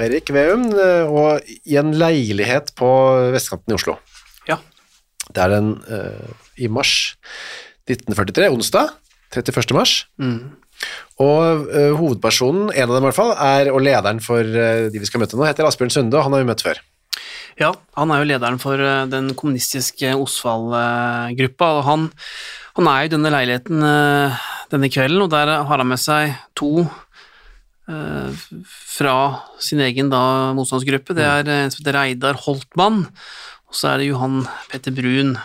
Eirik 0.00 0.30
Veum, 0.34 0.68
eh, 0.76 1.08
og 1.08 1.46
i 1.64 1.78
en 1.80 1.94
leilighet 1.96 2.72
på 2.78 2.88
vestkanten 3.34 3.72
i 3.72 3.76
Oslo. 3.78 3.96
Ja. 4.48 4.58
Det 5.26 5.42
er 5.42 5.54
den 5.54 5.72
eh, 5.92 6.34
i 6.64 6.70
mars 6.72 7.16
1943, 7.88 8.50
onsdag, 8.52 8.92
31. 9.34 9.76
mars. 9.76 9.94
Og 11.22 11.70
eh, 11.72 11.94
hovedpersonen, 11.96 12.68
en 12.74 12.90
av 12.90 12.96
dem 12.96 13.06
i 13.06 13.08
hvert 13.08 13.20
fall, 13.20 13.32
er, 13.36 13.72
og 13.72 13.80
lederen 13.84 14.20
for 14.24 14.44
de 14.44 15.00
vi 15.00 15.08
skal 15.08 15.22
møte 15.22 15.38
nå, 15.38 15.46
heter 15.48 15.68
Asbjørn 15.68 15.94
Sunde, 15.94 16.18
og 16.18 16.26
han 16.26 16.36
har 16.36 16.44
vi 16.44 16.50
møtt 16.50 16.66
før. 16.66 16.82
Ja, 17.56 17.70
han 17.96 18.10
er 18.12 18.20
jo 18.20 18.28
lederen 18.28 18.60
for 18.60 18.80
den 19.08 19.30
kommunistiske 19.38 20.10
Osvald-gruppa, 20.20 21.70
og 21.78 21.86
han, 21.86 22.10
han 22.76 22.90
er 22.92 23.06
i 23.06 23.12
denne 23.14 23.32
leiligheten 23.32 23.86
denne 24.72 24.90
kvelden, 24.92 25.22
og 25.24 25.30
der 25.32 25.52
har 25.64 25.80
han 25.80 25.88
med 25.88 26.00
seg 26.02 26.34
to 26.58 26.84
fra 27.86 29.16
sin 29.62 29.80
egen 29.84 30.08
da, 30.10 30.22
motstandsgruppe. 30.58 31.14
Det 31.14 31.26
er 31.26 31.50
en 31.52 31.70
som 31.70 31.82
heter 31.82 31.94
Reidar 31.94 32.40
Holtmann, 32.42 33.04
og 33.66 33.78
så 33.78 33.92
er 33.92 34.02
det 34.02 34.08
Johan 34.10 34.40
Petter 34.72 34.94
Brun. 34.94 35.36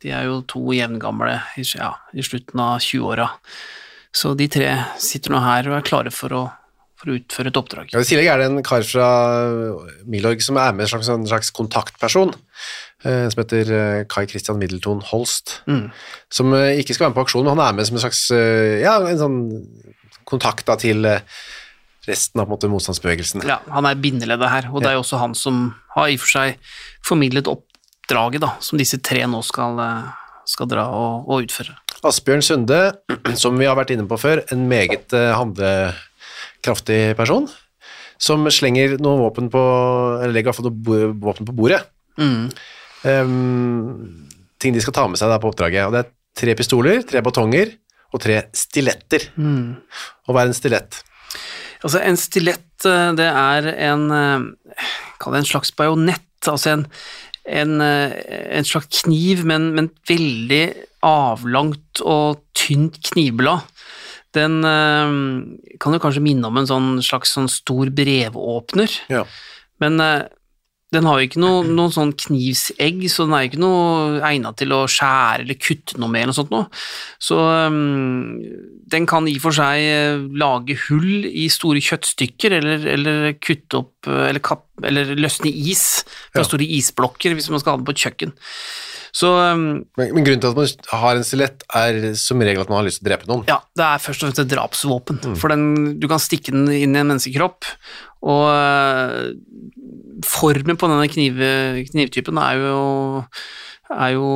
De 0.00 0.12
er 0.14 0.28
jo 0.28 0.40
to 0.48 0.62
jevngamle 0.72 1.34
i, 1.60 1.66
ja, 1.76 1.92
i 2.16 2.24
slutten 2.24 2.62
av 2.62 2.78
20-åra. 2.84 3.28
Så 4.16 4.32
de 4.38 4.48
tre 4.50 4.70
sitter 5.02 5.34
nå 5.34 5.42
her 5.44 5.68
og 5.70 5.76
er 5.76 5.86
klare 5.86 6.12
for 6.14 6.34
å, 6.34 6.42
for 6.98 7.12
å 7.12 7.18
utføre 7.18 7.52
et 7.52 7.60
oppdrag. 7.60 7.92
Ja, 7.92 8.02
I 8.02 8.08
tillegg 8.08 8.30
er 8.32 8.40
det 8.40 8.48
en 8.48 8.64
kar 8.66 8.86
fra 8.86 9.10
Milorg 10.10 10.42
som 10.42 10.58
er 10.58 10.72
med 10.74 10.86
en 10.86 10.92
slags, 10.94 11.10
en 11.12 11.28
slags 11.30 11.52
kontaktperson, 11.54 12.32
eh, 13.04 13.28
som 13.30 13.42
heter 13.42 13.74
eh, 13.76 14.00
Kai 14.10 14.24
Christian 14.30 14.58
Middleton 14.62 15.04
Holst, 15.12 15.60
som 16.32 16.56
eh, 16.56 16.80
ikke 16.80 16.96
skal 16.96 17.06
være 17.06 17.14
med 17.14 17.20
på 17.20 17.26
aksjonen, 17.28 17.52
men 17.52 17.58
han 17.58 17.68
er 17.68 17.78
med 17.78 17.90
som 17.90 18.00
en 18.00 18.04
slags 18.08 18.24
eh, 18.34 18.80
ja, 18.82 18.96
en 19.04 19.22
sånn 19.22 19.40
kontakt 20.30 20.66
da, 20.66 20.78
til 20.80 21.06
eh, 21.06 21.22
resten 22.10 22.42
av 22.42 22.50
måte, 22.50 22.68
motstandsbevegelsen. 22.70 23.44
Ja, 23.48 23.60
han 23.70 23.88
er 23.88 24.00
bindeleddet 24.00 24.52
her, 24.52 24.70
og 24.72 24.82
det 24.82 24.90
er 24.90 24.98
jo 24.98 25.04
også 25.04 25.20
han 25.22 25.36
som 25.38 25.68
har 25.94 26.10
i 26.10 26.18
og 26.18 26.24
for 26.24 26.34
seg 26.34 26.74
formidlet 27.06 27.50
oppdraget 27.50 28.44
da, 28.44 28.54
som 28.64 28.80
disse 28.80 28.98
tre 29.06 29.22
nå 29.30 29.42
skal, 29.46 29.78
skal 30.50 30.70
dra 30.70 30.88
og, 30.90 31.30
og 31.30 31.46
utføre. 31.46 31.76
Asbjørn 32.06 32.44
Sunde, 32.44 32.78
som 33.36 33.58
vi 33.60 33.66
har 33.68 33.76
vært 33.76 33.92
inne 33.92 34.06
på 34.08 34.16
før, 34.20 34.40
en 34.54 34.62
meget 34.70 35.12
eh, 35.16 35.34
handlekraftig 35.36 37.00
person, 37.18 37.48
som 38.20 38.44
slenger 38.52 38.96
noen 39.00 39.20
våpen 39.20 39.50
på, 39.52 39.60
eller 40.20 40.32
legger 40.32 40.52
iallfall 40.52 40.70
noen 40.70 41.18
våpen 41.20 41.48
på 41.48 41.56
bordet. 41.56 41.82
Ehm, 42.20 42.48
ting 44.60 44.76
de 44.76 44.82
skal 44.84 44.96
ta 44.96 45.06
med 45.08 45.20
seg 45.20 45.32
der 45.32 45.40
på 45.40 45.52
oppdraget, 45.52 45.88
og 45.88 45.96
det 45.96 46.02
er 46.04 46.10
tre 46.40 46.56
pistoler, 46.58 47.00
tre 47.08 47.22
batonger 47.24 47.72
og 48.12 48.20
tre 48.24 48.42
stiletter. 48.56 49.30
Og 50.28 50.34
hva 50.34 50.44
er 50.44 50.50
en 50.50 50.56
stilett? 50.56 51.00
Altså, 51.80 52.00
en 52.04 52.18
stilett, 52.20 52.84
eh, 52.84 53.12
det 53.16 53.26
er 53.30 53.68
en, 53.88 54.10
eh, 54.12 54.84
kall 55.20 55.32
det 55.36 55.42
en 55.44 55.48
slags 55.48 55.72
bajonett, 55.76 56.26
altså 56.46 56.74
en, 56.74 56.86
en, 57.48 57.80
eh, 57.80 58.12
en 58.58 58.64
slags 58.68 59.02
kniv, 59.06 59.44
men, 59.48 59.70
men 59.76 59.88
veldig 60.08 60.64
avlangt 61.06 62.02
og 62.04 62.42
tynt 62.54 63.00
knivblad. 63.10 63.64
Den 64.36 64.60
kan 64.62 65.94
jo 65.96 65.98
kanskje 65.98 66.22
minne 66.22 66.46
om 66.46 66.58
en 66.60 66.68
sånn 66.68 66.90
slags 67.02 67.32
sånn 67.34 67.48
stor 67.50 67.88
brevåpner, 67.90 68.92
Ja. 69.10 69.24
men 69.82 69.96
den 70.90 71.06
har 71.06 71.20
jo 71.20 71.28
ikke 71.28 71.40
noe, 71.42 71.62
noen 71.66 71.92
sånn 71.94 72.12
knivsegg, 72.18 73.04
så 73.12 73.26
den 73.26 73.34
er 73.36 73.44
jo 73.44 73.50
ikke 73.52 73.62
noe 73.62 74.22
egnet 74.26 74.58
til 74.58 74.74
å 74.74 74.80
skjære 74.90 75.44
eller 75.44 75.58
kutte 75.62 76.00
noe 76.02 76.10
med 76.10 76.24
eller 76.24 76.32
noe 76.32 76.38
sånt 76.40 76.50
noe. 76.54 76.66
Så 77.22 77.38
um, 77.38 78.40
den 78.90 79.06
kan 79.10 79.28
i 79.30 79.36
og 79.38 79.44
for 79.44 79.54
seg 79.54 79.84
eh, 79.86 80.24
lage 80.42 80.74
hull 80.88 81.28
i 81.30 81.46
store 81.52 81.82
kjøttstykker, 81.84 82.56
eller, 82.58 82.88
eller 82.96 83.30
kutte 83.38 83.84
opp, 83.84 83.94
eh, 84.10 84.26
eller, 84.32 84.42
kapp, 84.42 84.66
eller 84.84 85.14
løsne 85.18 85.50
is 85.52 86.04
fra 86.32 86.40
Ja. 86.42 86.46
store 86.48 86.66
isblokker 86.66 87.34
hvis 87.36 87.50
man 87.50 87.60
skal 87.60 87.72
ha 87.72 87.76
den 87.80 87.86
på 87.88 87.94
et 87.96 88.04
kjøkken. 88.04 88.32
Så 89.12 89.26
um, 89.26 89.62
Men, 89.98 90.12
men 90.14 90.22
grunnen 90.22 90.38
til 90.40 90.52
at 90.52 90.56
man 90.60 91.00
har 91.00 91.16
en 91.18 91.24
stilett 91.26 91.64
er 91.74 91.96
som 92.14 92.38
regel 92.46 92.62
at 92.62 92.68
man 92.70 92.78
har 92.78 92.86
lyst 92.86 93.00
til 93.02 93.08
å 93.08 93.10
drepe 93.10 93.26
noen. 93.26 93.42
ja, 93.50 93.56
det 93.74 93.82
er 93.88 93.98
først 94.04 94.22
og 94.22 94.28
fremst 94.30 94.42
et 94.44 94.52
drapsvåpen, 94.52 95.18
for 95.40 95.50
den, 95.50 95.98
du 95.98 96.06
kan 96.06 96.22
stikke 96.22 96.52
den 96.54 96.68
inn 96.70 96.94
i 96.94 97.00
en 97.02 97.10
menneskekropp, 97.10 97.66
og 98.22 99.34
formen 100.26 100.78
på 100.78 100.88
denne 100.90 101.08
kniv, 101.10 101.42
knivtypen 101.90 102.38
er 102.38 102.60
jo, 102.62 102.80
er 103.90 104.14
jo 104.14 104.28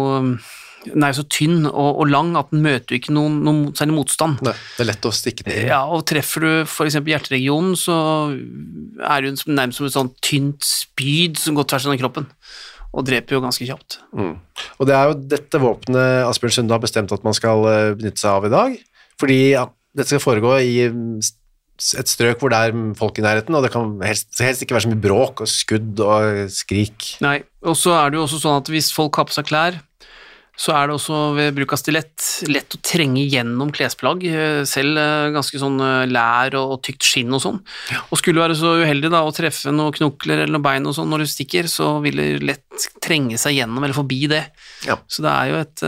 jo 0.93 1.17
så 1.19 1.25
tynn 1.33 1.65
og, 1.69 2.01
og 2.03 2.11
lang 2.11 2.35
at 2.39 2.51
den 2.53 2.65
møter 2.65 2.99
ikke 2.99 3.15
noen, 3.15 3.41
noen 3.47 3.63
særlig 3.77 3.97
motstand. 3.99 4.43
Nei, 4.45 4.55
det 4.77 4.85
er 4.85 4.91
lett 4.91 5.09
å 5.09 5.13
stikke 5.15 5.47
ned 5.47 5.61
i. 5.63 5.67
Ja, 5.71 5.83
og 5.89 6.05
treffer 6.09 6.45
du 6.45 6.51
eksempel 6.65 7.15
hjerteregionen, 7.15 7.77
så 7.79 7.97
er 8.35 9.29
jo 9.29 9.35
nærmest 9.49 9.81
som 9.81 9.89
et 9.89 9.97
sånt 9.97 10.19
tynt 10.25 10.67
spyd 10.67 11.41
som 11.41 11.57
går 11.59 11.69
tvers 11.71 11.87
gjennom 11.87 12.03
kroppen, 12.03 12.29
og 12.95 13.07
dreper 13.09 13.39
jo 13.39 13.45
ganske 13.45 13.69
kjapt. 13.69 14.01
Mm. 14.17 14.35
Og 14.79 14.91
det 14.91 14.99
er 14.99 15.09
jo 15.11 15.21
dette 15.37 15.63
våpenet 15.63 16.27
Asbjørn 16.29 16.59
Sunde 16.59 16.77
har 16.77 16.85
bestemt 16.85 17.15
at 17.15 17.25
man 17.27 17.37
skal 17.37 17.65
eh, 17.71 17.95
benytte 17.99 18.23
seg 18.23 18.37
av 18.37 18.49
i 18.49 18.53
dag, 18.53 18.77
fordi 19.21 19.41
ja, 19.55 19.69
dette 19.95 20.11
skal 20.13 20.23
foregå 20.23 20.59
i 20.61 20.77
mm, 20.91 21.17
et 21.99 22.11
strøk 22.11 22.43
hvor 22.43 22.53
det 22.53 22.61
er 22.61 22.77
folk 22.99 23.19
i 23.19 23.25
nærheten, 23.25 23.55
og 23.57 23.65
det 23.65 23.73
kan 23.75 23.97
helst, 24.07 24.31
helst 24.43 24.63
ikke 24.63 24.77
være 24.77 24.87
så 24.87 24.93
mye 24.93 25.03
bråk 25.03 25.43
og 25.43 25.51
skudd 25.51 26.03
og 26.05 26.45
skrik. 26.55 27.17
Nei, 27.25 27.41
og 27.67 27.79
så 27.79 27.97
er 27.99 28.13
det 28.13 28.21
jo 28.21 28.29
også 28.29 28.41
sånn 28.45 28.61
at 28.63 28.71
hvis 28.71 28.93
folk 28.95 29.19
har 29.19 29.27
på 29.29 29.35
seg 29.35 29.49
klær, 29.51 29.81
så 30.55 30.71
er 30.77 30.87
det 30.87 30.95
også 30.95 31.21
ved 31.35 31.57
bruk 31.57 31.73
av 31.75 31.81
stilett 31.81 32.27
lett 32.47 32.77
å 32.77 32.79
trenge 32.87 33.25
gjennom 33.27 33.73
klesplagg, 33.75 34.23
eh, 34.29 34.61
selv 34.69 35.01
eh, 35.03 35.33
ganske 35.35 35.59
sånn 35.59 35.81
eh, 35.83 36.05
lær 36.07 36.55
og, 36.61 36.77
tykt 36.87 37.07
skinn 37.07 37.35
og 37.35 37.43
sånn. 37.43 37.59
Og 38.07 38.21
skulle 38.21 38.39
du 38.39 38.45
være 38.45 38.59
så 38.59 38.77
uheldig 38.85 39.11
da 39.11 39.25
å 39.27 39.35
treffe 39.35 39.75
noen 39.75 39.97
knokler 39.97 40.45
eller 40.45 40.55
noen 40.55 40.67
bein 40.67 40.87
og 40.87 40.95
sånn 40.95 41.11
når 41.11 41.25
du 41.25 41.33
stikker, 41.35 41.71
så 41.71 41.97
vil 42.05 42.23
det 42.23 42.29
lett 42.47 42.89
trenge 43.03 43.39
seg 43.41 43.59
gjennom 43.59 43.83
eller 43.83 43.99
forbi 43.99 44.23
det. 44.31 44.45
Ja. 44.87 45.01
Så 45.11 45.27
det 45.27 45.35
er 45.35 45.51
jo 45.51 45.61
et, 45.65 45.85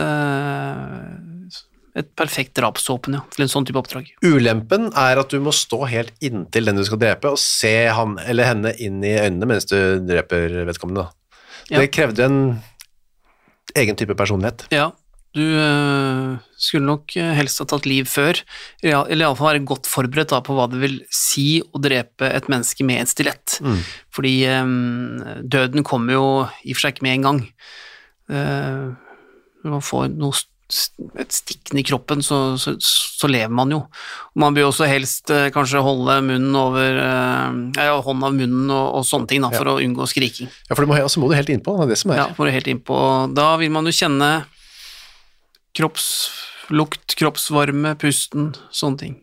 et 2.03 2.13
perfekt 2.19 2.57
drapsvåpen 2.59 3.21
ja, 3.21 3.23
til 3.31 3.47
en 3.47 3.55
sånn 3.55 3.67
type 3.69 3.79
oppdrag. 3.79 4.11
Ulempen 4.27 4.91
er 4.91 5.23
at 5.23 5.31
du 5.31 5.39
må 5.43 5.55
stå 5.55 5.85
helt 5.87 6.15
inntil 6.19 6.67
den 6.67 6.81
du 6.81 6.83
skal 6.87 6.99
drepe, 7.07 7.31
og 7.31 7.39
se 7.39 7.77
han 7.87 8.19
eller 8.27 8.51
henne 8.51 8.75
inn 8.83 8.99
i 8.99 9.15
øynene 9.15 9.47
mens 9.55 9.71
du 9.71 9.77
dreper 10.03 10.65
vedkommende. 10.67 11.07
Ja. 11.71 11.79
Det 11.79 11.93
krevde 11.95 12.27
en 12.27 12.41
egen 13.75 13.97
type 13.99 14.15
personlighet. 14.17 14.67
Ja, 14.71 14.91
du 15.37 15.43
øh, 15.43 16.37
skulle 16.57 16.87
nok 16.87 17.13
øh, 17.17 17.31
helst 17.37 17.59
ha 17.61 17.67
tatt 17.69 17.85
liv 17.85 18.07
før, 18.09 18.39
eller 18.81 19.25
iallfall 19.27 19.51
være 19.51 19.65
godt 19.69 19.89
forberedt 19.89 20.31
da, 20.33 20.39
på 20.41 20.55
hva 20.57 20.65
det 20.71 20.79
vil 20.81 20.95
si 21.13 21.59
å 21.61 21.81
drepe 21.83 22.29
et 22.31 22.47
menneske 22.49 22.85
med 22.87 23.03
en 23.03 23.11
stilett. 23.11 23.59
Fordi 24.15 24.35
øh, 24.49 24.71
døden 25.43 25.85
kommer 25.87 26.17
jo 26.17 26.27
i 26.63 26.73
og 26.73 26.79
for 26.79 26.87
seg 26.87 26.95
ikke 26.95 27.07
med 27.09 27.19
en 27.19 27.27
gang. 27.27 27.43
Uh, 28.27 28.91
man 29.63 29.83
får 29.83 30.09
noe, 30.11 30.35
et 30.67 31.31
stikkende 31.31 31.79
i 31.79 31.85
kroppen, 31.87 32.21
så, 32.25 32.57
så, 32.59 32.73
så 32.83 33.29
lever 33.31 33.53
man 33.55 33.71
jo. 33.71 33.79
Man 34.39 34.55
bør 34.57 34.69
også 34.69 34.87
helst 34.89 35.31
eh, 35.31 35.47
kanskje 35.55 35.83
holde 35.83 36.17
munnen 36.27 36.57
over 36.59 36.99
eh, 37.03 37.85
ja, 37.87 37.95
hånda 38.03 38.31
av 38.31 38.35
munnen 38.35 38.73
og, 38.73 38.87
og 38.99 39.07
sånne 39.07 39.31
ting 39.31 39.45
da, 39.45 39.51
for 39.55 39.71
å 39.71 39.77
unngå 39.83 40.07
skriking. 40.11 40.51
Ja, 40.67 40.75
for 40.75 40.83
det 40.83 40.91
må, 40.91 40.97
altså 40.99 41.23
må 41.23 41.31
du 41.31 41.37
helt 41.37 41.51
innpå, 41.53 41.77
det 41.79 41.87
er 41.87 41.93
det 41.93 41.99
som 42.03 42.13
er. 42.13 42.21
Ja, 42.23 42.27
må 42.35 42.47
du 42.47 42.53
helt 42.53 42.71
innpå. 42.71 42.99
Da 43.37 43.53
vil 43.61 43.71
man 43.73 43.87
jo 43.87 43.95
kjenne 43.95 44.31
kroppslukt, 45.77 47.15
kroppsvarme, 47.19 47.95
pusten, 48.01 48.51
sånne 48.75 49.03
ting. 49.03 49.15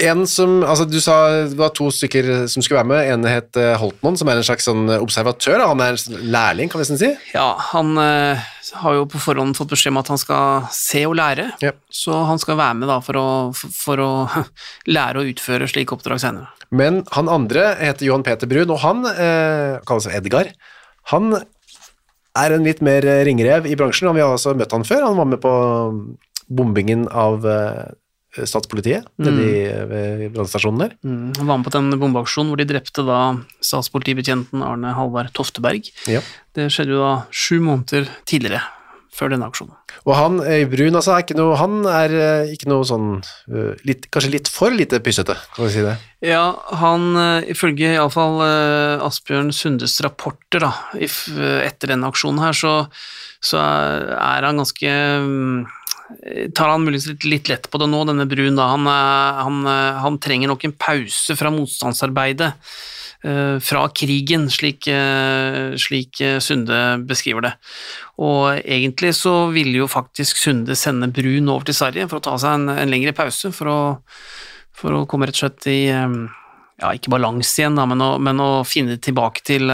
En 0.00 0.22
som, 0.26 0.60
altså 0.64 0.86
Du 0.88 0.98
sa 1.04 1.16
det 1.44 1.58
var 1.58 1.72
to 1.76 1.90
stykker 1.92 2.46
som 2.50 2.62
skulle 2.64 2.80
være 2.80 2.90
med. 2.92 3.10
En 3.12 3.26
het 3.28 3.56
eh, 3.60 3.74
Holtmann, 3.80 4.16
som 4.16 4.30
er 4.32 4.40
en 4.40 4.46
slags 4.46 4.64
sånn 4.68 4.88
observatør. 4.96 5.64
Han 5.68 5.82
er 5.84 5.96
en 5.98 6.24
lærling, 6.32 6.70
kan 6.72 6.80
vi 6.80 6.86
nesten 6.86 7.00
si. 7.00 7.10
Ja, 7.34 7.50
han 7.72 7.92
eh, 8.00 8.40
har 8.82 8.96
jo 8.96 9.04
på 9.12 9.20
forhånd 9.20 9.56
fått 9.58 9.72
beskjed 9.74 9.92
om 9.92 10.00
at 10.00 10.08
han 10.12 10.20
skal 10.20 10.68
se 10.72 11.04
og 11.08 11.16
lære, 11.18 11.50
Ja. 11.64 11.72
så 11.92 12.22
han 12.28 12.40
skal 12.40 12.56
være 12.60 12.78
med 12.80 12.88
da 12.88 12.98
for 13.04 13.18
å, 13.20 13.26
for, 13.52 14.00
å 14.00 14.12
lære 14.96 15.20
å 15.20 15.26
utføre 15.28 15.68
slike 15.70 15.96
oppdrag 15.96 16.22
senere. 16.24 16.48
Men 16.72 17.02
han 17.12 17.28
andre 17.28 17.74
heter 17.82 18.08
Johan 18.08 18.24
Peter 18.24 18.48
Brun, 18.48 18.70
og 18.72 18.80
han 18.86 19.04
eh, 19.12 19.80
kalles 19.88 20.08
Edgar. 20.08 20.54
Han 21.12 21.34
er 22.38 22.54
en 22.56 22.64
litt 22.64 22.80
mer 22.80 23.04
eh, 23.04 23.24
ringrev 23.28 23.66
i 23.68 23.76
bransjen, 23.76 24.08
vi 24.16 24.22
har 24.24 24.32
også 24.32 24.54
møtt 24.56 24.72
han 24.72 24.86
før. 24.88 25.04
Han 25.10 25.18
var 25.20 25.28
med 25.34 25.42
på 25.42 25.52
bombingen 26.52 27.06
av 27.08 27.44
eh, 27.48 27.90
statspolitiet 28.32 29.08
nede 29.20 29.44
i 29.44 29.62
ved 29.90 30.22
brannstasjonen 30.34 30.86
der. 30.86 30.94
Mm, 31.04 31.32
han 31.36 31.48
var 31.48 31.58
med 31.60 31.66
på 31.68 31.74
den 31.74 31.96
bombeaksjonen 32.00 32.52
hvor 32.52 32.60
de 32.60 32.68
drepte 32.70 33.04
da 33.04 33.18
statspolitibetjenten 33.64 34.64
Arne 34.64 34.94
Halvard 34.96 35.32
Tofteberg. 35.36 35.90
Ja. 36.08 36.22
Det 36.56 36.70
skjedde 36.72 36.96
jo 36.96 37.02
da 37.02 37.12
sju 37.28 37.60
måneder 37.64 38.08
tidligere, 38.28 38.62
før 39.12 39.34
denne 39.34 39.48
aksjonen. 39.52 39.76
Og 40.08 40.14
han 40.16 40.40
i 40.48 40.62
Brun 40.70 40.96
altså, 40.96 41.12
er 41.14 41.26
ikke 41.26 41.36
noe, 41.36 41.58
han 41.60 41.82
er 41.86 42.14
eh, 42.16 42.54
ikke 42.54 42.70
noe 42.72 42.86
sånn 42.88 43.10
eh, 43.20 43.76
litt, 43.86 44.08
Kanskje 44.12 44.32
litt 44.32 44.48
for 44.50 44.74
lite 44.74 45.02
pyssete, 45.04 45.36
kan 45.52 45.68
vi 45.68 45.74
si 45.74 45.84
det. 45.84 45.98
Ja, 46.24 46.46
han, 46.80 47.10
eh, 47.20 47.50
ifølge 47.52 47.92
iallfall 47.92 48.40
Asbjørn 49.04 49.52
Sundes 49.54 49.98
rapporter 50.04 50.64
da, 50.64 50.72
eh, 50.96 51.60
etter 51.68 51.92
denne 51.92 52.08
aksjonen 52.08 52.42
her, 52.42 52.56
så, 52.56 52.74
så 53.44 53.60
er, 53.60 54.10
er 54.16 54.48
han 54.48 54.64
ganske 54.64 54.96
mm, 55.28 55.62
Tar 56.54 56.68
han 56.72 56.84
muligens 56.84 57.08
litt, 57.24 57.48
lett 57.50 57.68
på 57.70 57.78
det 57.80 57.88
nå, 57.90 58.02
denne 58.08 58.26
Brun, 58.30 58.56
da. 58.58 58.68
Han, 58.74 58.86
eh, 58.86 59.42
han, 59.42 59.60
eh, 59.66 60.00
han 60.04 60.18
trenger 60.22 60.52
nok 60.52 60.64
en 60.68 60.74
pause 60.78 61.36
fra 61.38 61.50
motstandsarbeidet. 61.54 62.52
eh, 63.24 63.58
Fra 63.62 63.88
krigen, 63.94 64.48
slik, 64.50 64.88
slik 65.78 66.22
Sunde 66.42 66.78
beskriver 67.06 67.42
det. 67.46 67.52
Og 68.18 68.58
egentlig 68.64 69.14
så 69.14 69.52
ville 69.54 69.78
jo 69.78 69.86
faktisk 69.90 70.36
Sunde 70.36 70.74
sende 70.76 71.08
Brun 71.12 71.48
over 71.48 71.64
til 71.64 71.74
Sverige 71.74 72.08
for 72.10 72.18
å 72.18 72.24
ta 72.26 72.36
seg 72.38 72.54
en, 72.58 72.68
en 72.68 72.90
lengre 72.90 73.14
pause, 73.14 73.52
for 73.54 73.70
å, 73.70 73.80
for 74.74 74.92
å 74.98 75.06
komme 75.06 75.26
rett 75.30 75.38
og 75.38 75.44
slett 75.46 75.70
i 75.70 75.80
ja, 76.82 76.88
ikke 76.96 77.12
balanse 77.14 77.60
igjen, 77.60 77.76
da, 77.78 77.84
men, 77.86 78.00
å, 78.02 78.16
men 78.18 78.40
å 78.42 78.64
finne 78.66 78.96
tilbake 78.98 79.44
til, 79.46 79.70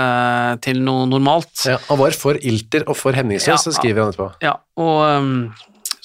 til 0.60 0.82
noe 0.84 1.06
normalt. 1.08 1.54
Ja, 1.64 1.78
han 1.88 2.00
var 2.02 2.12
for 2.12 2.36
ilter 2.36 2.84
og 2.84 2.98
for 3.00 3.16
hemningsløs, 3.16 3.48
Ja, 3.48 3.56
så 3.56 3.72
skriver 3.72 4.04
han 4.04 4.12
etterpå. 4.12 4.28
Ja, 4.44 4.58
og 4.76 5.54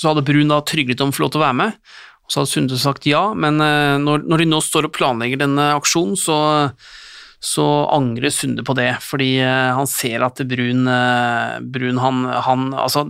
så 0.03 0.11
hadde 0.11 0.25
Brun 0.27 0.51
da 0.51 0.59
tryglet 0.67 1.01
om 1.03 1.13
å 1.13 1.15
få 1.15 1.25
lov 1.25 1.33
til 1.33 1.41
å 1.41 1.45
være 1.45 1.59
med, 1.61 1.77
og 2.23 2.33
så 2.33 2.41
hadde 2.41 2.51
Sunde 2.53 2.81
sagt 2.81 3.07
ja, 3.09 3.23
men 3.35 3.63
eh, 3.63 3.95
når, 4.01 4.27
når 4.27 4.43
de 4.43 4.49
nå 4.51 4.59
står 4.63 4.89
og 4.89 4.95
planlegger 4.97 5.43
denne 5.43 5.69
aksjonen, 5.77 6.17
så, 6.19 6.37
så 7.43 7.67
angrer 7.95 8.33
Sunde 8.35 8.65
på 8.67 8.75
det, 8.79 8.91
fordi 9.03 9.37
eh, 9.43 9.71
han 9.77 9.89
ser 9.89 10.25
at 10.27 10.43
Brun, 10.49 10.83
eh, 10.91 11.55
Brun 11.63 12.03
han, 12.03 12.27
han 12.47 12.67
Altså, 12.75 13.07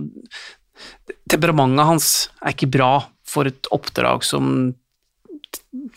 temperamentet 1.30 1.90
hans 1.90 2.08
er 2.40 2.54
ikke 2.54 2.72
bra 2.78 2.94
for 3.26 3.50
et 3.50 3.70
oppdrag 3.74 4.22
som 4.26 4.72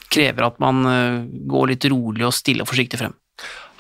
krever 0.10 0.46
at 0.48 0.58
man 0.62 0.82
går 1.50 1.72
litt 1.72 1.86
rolig 1.92 2.26
og 2.26 2.34
stille 2.34 2.64
og 2.64 2.70
forsiktig 2.70 2.98
frem. 2.98 3.14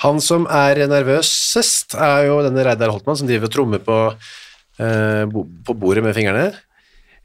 Han 0.03 0.19
som 0.21 0.45
er 0.53 0.83
nervøsest, 0.89 1.95
er 1.97 2.27
jo 2.27 2.41
denne 2.45 2.65
Reidar 2.65 2.91
Holtmann, 2.93 3.17
som 3.17 3.29
driver 3.29 3.49
og 3.49 3.53
trommer 3.53 3.81
på, 3.81 3.97
eh, 4.77 5.23
på 5.25 5.73
bordet 5.73 6.03
med 6.05 6.13
fingrene. 6.13 6.51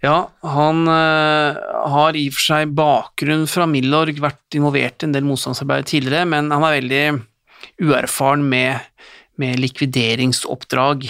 Ja, 0.03 0.33
han 0.43 0.83
øh, 0.91 1.59
har 1.95 2.17
i 2.19 2.25
og 2.27 2.35
for 2.35 2.47
seg 2.49 2.73
bakgrunn 2.75 3.45
fra 3.47 3.69
Milorg, 3.71 4.19
vært 4.23 4.59
involvert 4.59 5.05
i 5.05 5.07
en 5.07 5.15
del 5.15 5.29
motstandsarbeid 5.29 5.87
tidligere, 5.93 6.27
men 6.27 6.51
han 6.51 6.67
er 6.67 6.75
veldig 6.81 7.05
uerfaren 7.87 8.43
med, 8.51 8.83
med 9.39 9.63
likvideringsoppdrag. 9.63 11.07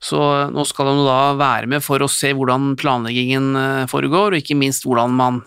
Så 0.00 0.20
nå 0.48 0.64
skal 0.64 0.88
han 0.88 1.02
da 1.04 1.20
være 1.36 1.68
med 1.68 1.84
for 1.84 2.00
å 2.00 2.08
se 2.08 2.32
hvordan 2.32 2.72
planleggingen 2.80 3.52
eh, 3.60 3.88
foregår, 3.92 4.32
og 4.32 4.40
ikke 4.40 4.56
minst 4.56 4.88
hvordan 4.88 5.12
man 5.20 5.42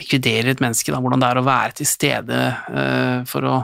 likviderer 0.00 0.52
et 0.52 0.62
menneske, 0.62 0.92
da, 0.92 1.00
hvordan 1.02 1.22
det 1.22 1.28
er 1.30 1.40
å 1.40 1.46
være 1.46 1.76
til 1.78 1.88
stede 1.88 2.40
eh, 2.50 3.20
for, 3.28 3.46
å, 3.46 3.56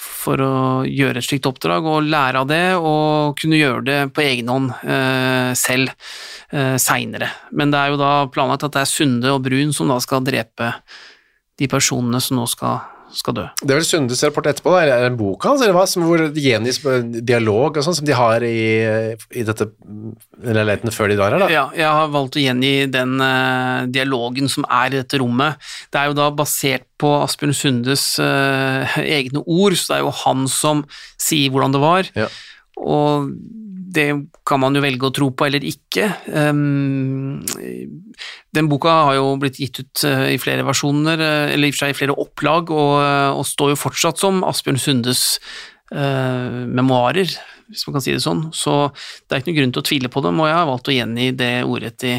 for 0.00 0.42
å 0.42 0.56
gjøre 0.88 1.20
et 1.20 1.26
slikt 1.26 1.48
oppdrag, 1.48 1.86
og 1.88 2.08
lære 2.08 2.42
av 2.42 2.50
det, 2.50 2.64
og 2.78 3.36
kunne 3.40 3.60
gjøre 3.60 3.84
det 3.86 3.98
på 4.16 4.24
egen 4.24 4.52
hånd 4.52 4.72
eh, 4.82 5.52
selv 5.58 5.92
eh, 6.50 6.76
seinere. 6.82 7.30
Men 7.56 7.74
det 7.74 7.82
er 7.82 7.92
jo 7.94 8.00
da 8.00 8.12
planlagt 8.32 8.66
at 8.68 8.76
det 8.76 8.84
er 8.84 8.92
Sunde 8.92 9.34
og 9.34 9.44
Brun 9.46 9.74
som 9.76 9.92
da 9.92 10.00
skal 10.02 10.24
drepe 10.26 10.72
de 11.56 11.68
personene 11.72 12.20
som 12.20 12.40
nå 12.40 12.48
skal, 12.52 12.82
skal 13.14 13.36
dø. 13.36 13.44
Det 13.62 13.70
er 13.70 13.78
vel 13.78 13.86
Sundes 13.86 14.22
rapport 14.26 14.48
etterpå, 14.50 14.72
da, 14.74 14.82
eller 14.82 15.04
er 15.04 15.10
en 15.10 15.18
bok 15.18 15.44
hans, 15.46 15.62
eller 15.62 15.76
hva, 15.76 15.84
som, 15.88 16.04
hvor 16.06 16.22
det 16.22 16.42
gjengis 16.42 16.80
dialog 17.26 17.76
og 17.76 17.84
sånn, 17.86 17.98
som 18.00 18.08
de 18.08 18.16
har 18.16 18.44
i, 18.46 18.58
i 19.36 19.44
dette 19.46 19.68
den 19.70 20.56
leiligheten 20.58 20.92
før 20.94 21.10
de 21.10 21.18
drar 21.18 21.34
her, 21.34 21.44
da. 21.44 21.50
Ja, 21.52 21.64
jeg 21.76 21.88
har 21.88 22.10
valgt 22.12 22.36
å 22.36 22.42
gjengi 22.42 22.74
den 22.92 23.16
uh, 23.22 23.86
dialogen 23.88 24.50
som 24.52 24.66
er 24.68 24.92
i 24.92 25.00
dette 25.00 25.20
rommet. 25.22 25.62
Det 25.92 26.00
er 26.00 26.10
jo 26.10 26.18
da 26.18 26.30
basert 26.34 26.86
på 27.00 27.12
Asbjørn 27.22 27.56
Sundes 27.56 28.08
uh, 28.22 28.98
egne 29.02 29.44
ord, 29.44 29.76
så 29.78 29.92
det 29.92 30.00
er 30.00 30.04
jo 30.06 30.16
han 30.24 30.50
som 30.52 30.84
sier 31.20 31.54
hvordan 31.54 31.76
det 31.76 31.84
var. 31.84 32.10
Ja. 32.18 32.28
Og 32.76 33.30
det 33.86 34.06
kan 34.46 34.60
man 34.60 34.74
jo 34.74 34.82
velge 34.82 35.06
å 35.06 35.14
tro 35.14 35.28
på 35.30 35.46
eller 35.46 35.64
ikke. 35.66 36.08
Um, 36.26 37.44
den 38.56 38.70
boka 38.70 38.94
har 39.08 39.18
jo 39.18 39.34
blitt 39.40 39.60
gitt 39.62 39.80
ut 39.82 40.04
eh, 40.08 40.32
i 40.34 40.40
flere 40.42 40.66
versjoner, 40.66 41.22
eh, 41.22 41.54
eller 41.54 41.68
i 41.68 41.72
og 41.72 41.76
for 41.76 41.84
seg 41.84 41.94
i 41.94 41.98
flere 42.00 42.16
opplag, 42.18 42.72
og, 42.74 42.94
eh, 43.04 43.30
og 43.36 43.46
står 43.46 43.74
jo 43.74 43.82
fortsatt 43.86 44.22
som 44.22 44.42
Asbjørn 44.48 44.80
Sundes 44.82 45.22
eh, 45.92 46.64
memoarer, 46.66 47.30
hvis 47.70 47.86
man 47.86 47.98
kan 47.98 48.04
si 48.04 48.16
det 48.16 48.24
sånn. 48.24 48.46
Så 48.56 48.74
det 48.90 49.36
er 49.36 49.42
ikke 49.42 49.52
noen 49.52 49.60
grunn 49.60 49.76
til 49.76 49.84
å 49.84 49.88
tvile 49.90 50.12
på 50.12 50.24
dem, 50.26 50.42
og 50.42 50.50
jeg 50.50 50.58
har 50.58 50.68
valgt 50.72 50.90
å 50.90 50.96
gjengi 50.96 51.30
det 51.38 51.52
ordrett 51.66 52.08
i, 52.08 52.16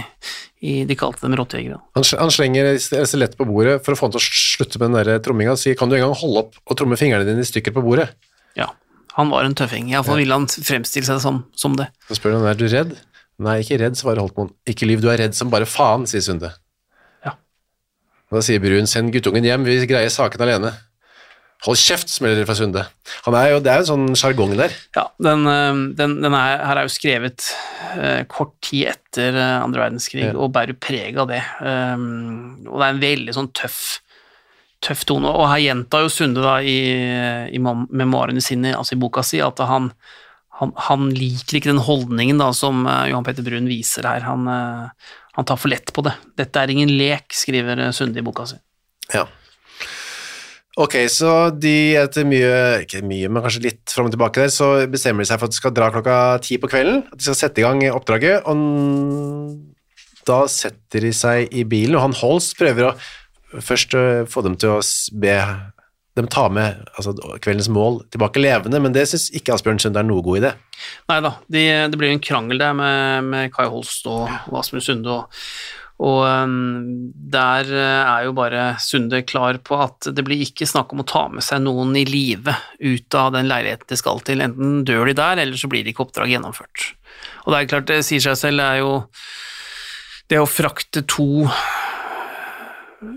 i 0.63 0.79
De 0.87 0.99
kalte 0.99 1.25
dem 1.25 1.35
rottejegere. 1.39 1.81
Han, 1.99 2.09
han 2.23 2.33
slenger 2.33 2.73
så 2.79 3.19
lett 3.19 3.37
på 3.39 3.47
bordet 3.49 3.79
for 3.85 3.93
å 3.93 3.99
få 3.99 4.07
han 4.07 4.15
til 4.15 4.23
å 4.23 4.27
slutte 4.27 4.81
med 4.81 4.91
den 4.91 4.99
der 5.01 5.23
tromminga 5.25 5.57
og 5.57 5.61
sier 5.61 5.77
kan 5.79 5.91
du 5.91 5.99
en 5.99 6.07
gang 6.07 6.17
holde 6.23 6.47
opp 6.47 6.59
og 6.63 6.79
tromme 6.79 6.99
fingrene 6.99 7.27
dine 7.27 7.43
i 7.43 7.49
stykker 7.49 7.75
på 7.75 7.83
bordet? 7.85 8.11
Ja, 8.57 8.71
han 9.17 9.31
var 9.33 9.47
en 9.47 9.55
tøffing. 9.57 9.89
Iallfall 9.91 10.21
ville 10.21 10.37
han 10.37 10.47
fremstille 10.47 11.07
seg 11.07 11.21
som, 11.23 11.43
som 11.57 11.75
det. 11.79 11.89
Så 12.09 12.19
spør 12.19 12.37
han 12.37 12.47
er 12.49 12.57
du 12.59 12.67
redd? 12.69 12.95
Nei, 13.41 13.59
ikke 13.61 13.77
redd, 13.81 13.97
svarer 13.99 14.21
Holtmoen. 14.23 14.51
Ikke 14.69 14.87
lyv, 14.89 15.01
du 15.03 15.11
er 15.13 15.19
redd 15.21 15.35
som 15.37 15.49
bare 15.53 15.67
faen, 15.69 16.05
sier 16.09 16.23
Sunde. 16.25 16.49
Ja. 17.25 17.35
Og 18.31 18.39
da 18.39 18.43
sier 18.45 18.61
Brun 18.63 18.89
send 18.89 19.11
guttungen 19.13 19.45
hjem, 19.45 19.65
vi 19.67 19.79
greier 19.89 20.09
saken 20.13 20.41
alene. 20.45 20.71
Hold 21.65 21.77
kjeft, 21.81 22.09
smeller 22.13 22.37
det 22.37 22.45
fra 22.45 22.53
Sunde. 22.57 22.83
Han 23.25 23.35
er 23.37 23.47
jo, 23.56 23.59
det 23.65 23.71
er 23.73 23.80
jo 23.81 23.85
en 23.85 23.89
sånn 23.89 24.18
sjargong 24.21 24.51
der. 24.59 24.73
Ja, 24.94 25.07
den, 25.25 25.45
eh, 25.49 25.80
den, 25.97 26.18
den 26.21 26.35
er, 26.37 26.59
her 26.69 26.81
er 26.81 26.85
jo 26.85 26.94
skrevet 26.94 27.47
uh, 27.97 28.21
kort 28.30 28.53
tid 28.65 28.92
etter 28.94 29.33
eh, 29.33 29.56
andre 29.63 29.87
verdenskrig, 29.87 30.27
Ja. 30.30 30.35
og 30.37 30.53
bærer 30.53 30.77
preg 30.77 31.18
av 31.18 31.31
det. 31.33 31.42
Um, 31.61 32.68
og 32.69 32.77
det 32.77 32.85
er 32.85 32.94
en 32.94 33.01
veldig 33.06 33.37
sånn 33.39 33.49
tøff, 33.57 33.80
tøff 34.83 35.05
tone. 35.09 35.31
Og 35.31 35.49
her 35.49 35.63
gjentar 35.63 36.05
jo 36.05 36.13
Sunde 36.13 36.43
da 36.43 36.57
i, 36.61 36.77
i 37.53 37.61
memoarene 37.61 38.43
sine, 38.43 38.75
altså 38.77 38.95
i 38.95 39.01
boka 39.01 39.23
si, 39.25 39.41
at 39.43 39.61
han, 39.65 39.91
han, 40.59 40.73
han 40.89 41.09
liker 41.15 41.59
ikke 41.59 41.71
den 41.73 41.83
holdningen 41.87 42.41
da 42.41 42.51
som 42.55 42.85
eh, 42.85 43.09
Johan 43.11 43.25
Petter 43.27 43.45
Brun 43.45 43.69
viser 43.69 44.07
her. 44.09 44.25
Han, 44.27 44.47
eh, 44.51 45.09
han 45.37 45.49
tar 45.49 45.59
for 45.61 45.73
lett 45.73 45.93
på 45.93 46.05
det. 46.05 46.15
Dette 46.39 46.63
er 46.63 46.73
ingen 46.73 46.93
lek, 46.99 47.29
skriver 47.35 47.87
eh, 47.87 47.93
Sunde 47.95 48.21
i 48.21 48.25
boka 48.25 48.47
si. 48.49 48.59
Ja. 49.13 49.27
Ok, 50.77 50.93
så 51.09 51.49
de 51.57 51.97
etter 51.97 52.25
mye, 52.29 52.83
ikke 52.83 52.99
mye, 53.01 53.31
men 53.33 53.41
kanskje 53.41 53.63
litt 53.63 53.89
fram 53.89 54.11
og 54.11 54.13
tilbake 54.13 54.43
der, 54.43 54.51
så 54.53 54.67
bestemmer 54.85 55.25
de 55.25 55.29
seg 55.31 55.39
for 55.41 55.49
at 55.49 55.55
de 55.55 55.57
skal 55.57 55.73
dra 55.73 55.87
klokka 55.89 56.17
ti 56.45 56.59
på 56.61 56.69
kvelden, 56.69 56.99
at 57.09 57.17
de 57.17 57.25
skal 57.25 57.37
sette 57.39 57.63
i 57.63 57.65
gang 57.65 57.81
oppdraget, 57.89 58.45
og 58.45 60.21
da 60.27 60.43
setter 60.51 61.07
de 61.07 61.13
seg 61.17 61.49
i 61.49 61.63
bilen, 61.65 61.97
og 61.97 62.05
han 62.05 62.13
Holst 62.19 62.53
prøver 62.59 62.91
å 62.91 62.93
først 63.54 63.95
øh, 63.97 64.27
få 64.30 64.44
dem 64.45 64.57
til 64.59 64.77
å 64.77 64.81
be 65.21 65.37
dem 66.18 66.27
ta 66.33 66.47
med 66.49 66.81
altså, 66.97 67.13
kveldens 67.44 67.69
mål 67.69 68.01
tilbake 68.13 68.42
levende, 68.42 68.81
men 68.81 68.95
det 68.95 69.06
synes 69.11 69.30
ikke 69.37 69.54
Asbjørn 69.54 69.81
Sunde 69.81 70.01
er 70.01 70.07
noe 70.07 70.25
god 70.25 70.42
idé. 70.42 70.54
Nei 71.11 71.19
da, 71.23 71.35
de, 71.54 71.66
det 71.92 71.99
blir 71.99 72.13
en 72.13 72.23
krangel 72.23 72.61
der 72.61 72.77
med, 72.77 73.27
med 73.30 73.51
Kai 73.54 73.68
Holst 73.69 74.07
og, 74.09 74.25
og 74.49 74.61
Asbjørn 74.63 74.85
Sunde, 74.87 75.13
og, 75.13 75.44
og 76.07 76.19
um, 76.25 77.13
der 77.33 77.69
eh, 77.73 78.01
er 78.01 78.25
jo 78.27 78.33
bare 78.37 78.66
Sunde 78.81 79.23
klar 79.30 79.57
på 79.66 79.80
at 79.81 80.09
det 80.13 80.25
blir 80.25 80.44
ikke 80.45 80.68
snakk 80.69 80.94
om 80.94 81.01
å 81.01 81.07
ta 81.09 81.23
med 81.33 81.45
seg 81.45 81.63
noen 81.66 81.95
i 81.97 82.06
live 82.09 82.54
ut 82.81 83.18
av 83.18 83.33
den 83.37 83.49
leiligheten 83.49 83.89
de 83.89 83.97
skal 83.97 84.21
til. 84.25 84.44
Enten 84.45 84.83
dør 84.89 85.09
de 85.09 85.18
der, 85.18 85.42
eller 85.42 85.57
så 85.57 85.69
blir 85.71 85.85
det 85.85 85.94
ikke 85.94 86.06
oppdrag 86.06 86.33
gjennomført. 86.33 86.92
Og 87.45 87.54
det 87.54 87.59
er 87.59 87.71
klart, 87.73 87.89
det 87.89 88.06
sier 88.06 88.25
seg 88.25 88.37
selv, 88.37 88.61
det 88.61 88.69
er 88.69 88.83
jo 88.83 88.94
det 90.27 90.42
å 90.42 90.49
frakte 90.49 91.06
to 91.07 91.47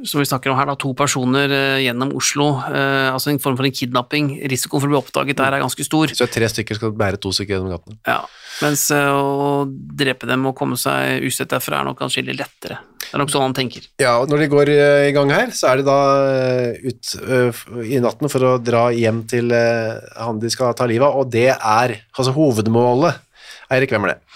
som 0.05 0.21
vi 0.21 0.27
snakker 0.29 0.53
om 0.53 0.59
her, 0.59 0.69
da, 0.69 0.77
to 0.79 0.91
personer 0.97 1.53
eh, 1.55 1.83
gjennom 1.87 2.13
Oslo, 2.17 2.51
eh, 2.69 3.09
altså 3.09 3.33
en 3.33 3.41
form 3.41 3.57
for 3.57 3.69
en 3.69 3.75
kidnapping. 3.75 4.29
Risikoen 4.51 4.83
for 4.83 4.91
å 4.91 4.93
bli 4.93 4.99
oppdaget 5.01 5.41
der 5.41 5.57
er 5.57 5.65
ganske 5.65 5.87
stor. 5.87 6.13
Så 6.17 6.29
tre 6.31 6.49
stykker 6.53 6.77
skal 6.77 6.93
bære 6.97 7.21
to 7.23 7.33
stykker 7.33 7.57
gjennom 7.57 7.73
gaten? 7.73 7.97
Ja, 8.09 8.21
mens 8.61 8.87
eh, 8.95 9.09
å 9.09 9.65
drepe 9.69 10.29
dem 10.29 10.45
og 10.51 10.57
komme 10.59 10.77
seg 10.81 11.25
usett 11.25 11.53
derfra 11.53 11.81
er 11.81 11.89
nok 11.89 12.05
atskillig 12.05 12.37
lettere. 12.37 12.81
Det 13.01 13.17
er 13.17 13.25
nok 13.25 13.33
sånn 13.33 13.47
han 13.49 13.57
tenker. 13.57 13.89
Ja, 14.03 14.19
og 14.21 14.31
når 14.31 14.45
de 14.45 14.51
går 14.53 14.71
i 14.77 15.15
gang 15.17 15.33
her, 15.35 15.51
så 15.57 15.73
er 15.73 15.81
de 15.81 15.87
da 15.89 16.01
ut 16.85 17.15
i 17.83 17.99
natten 18.05 18.31
for 18.31 18.47
å 18.47 18.53
dra 18.63 18.85
hjem 18.95 19.25
til 19.31 19.51
han 19.51 20.39
de 20.39 20.53
skal 20.53 20.77
ta 20.79 20.87
livet 20.87 21.09
av, 21.09 21.25
og 21.25 21.33
det 21.33 21.49
er 21.51 21.97
altså 22.13 22.37
hovedmålet. 22.37 23.19
Eirik, 23.73 23.91
hvem 23.97 24.07
er 24.07 24.15
det? 24.15 24.31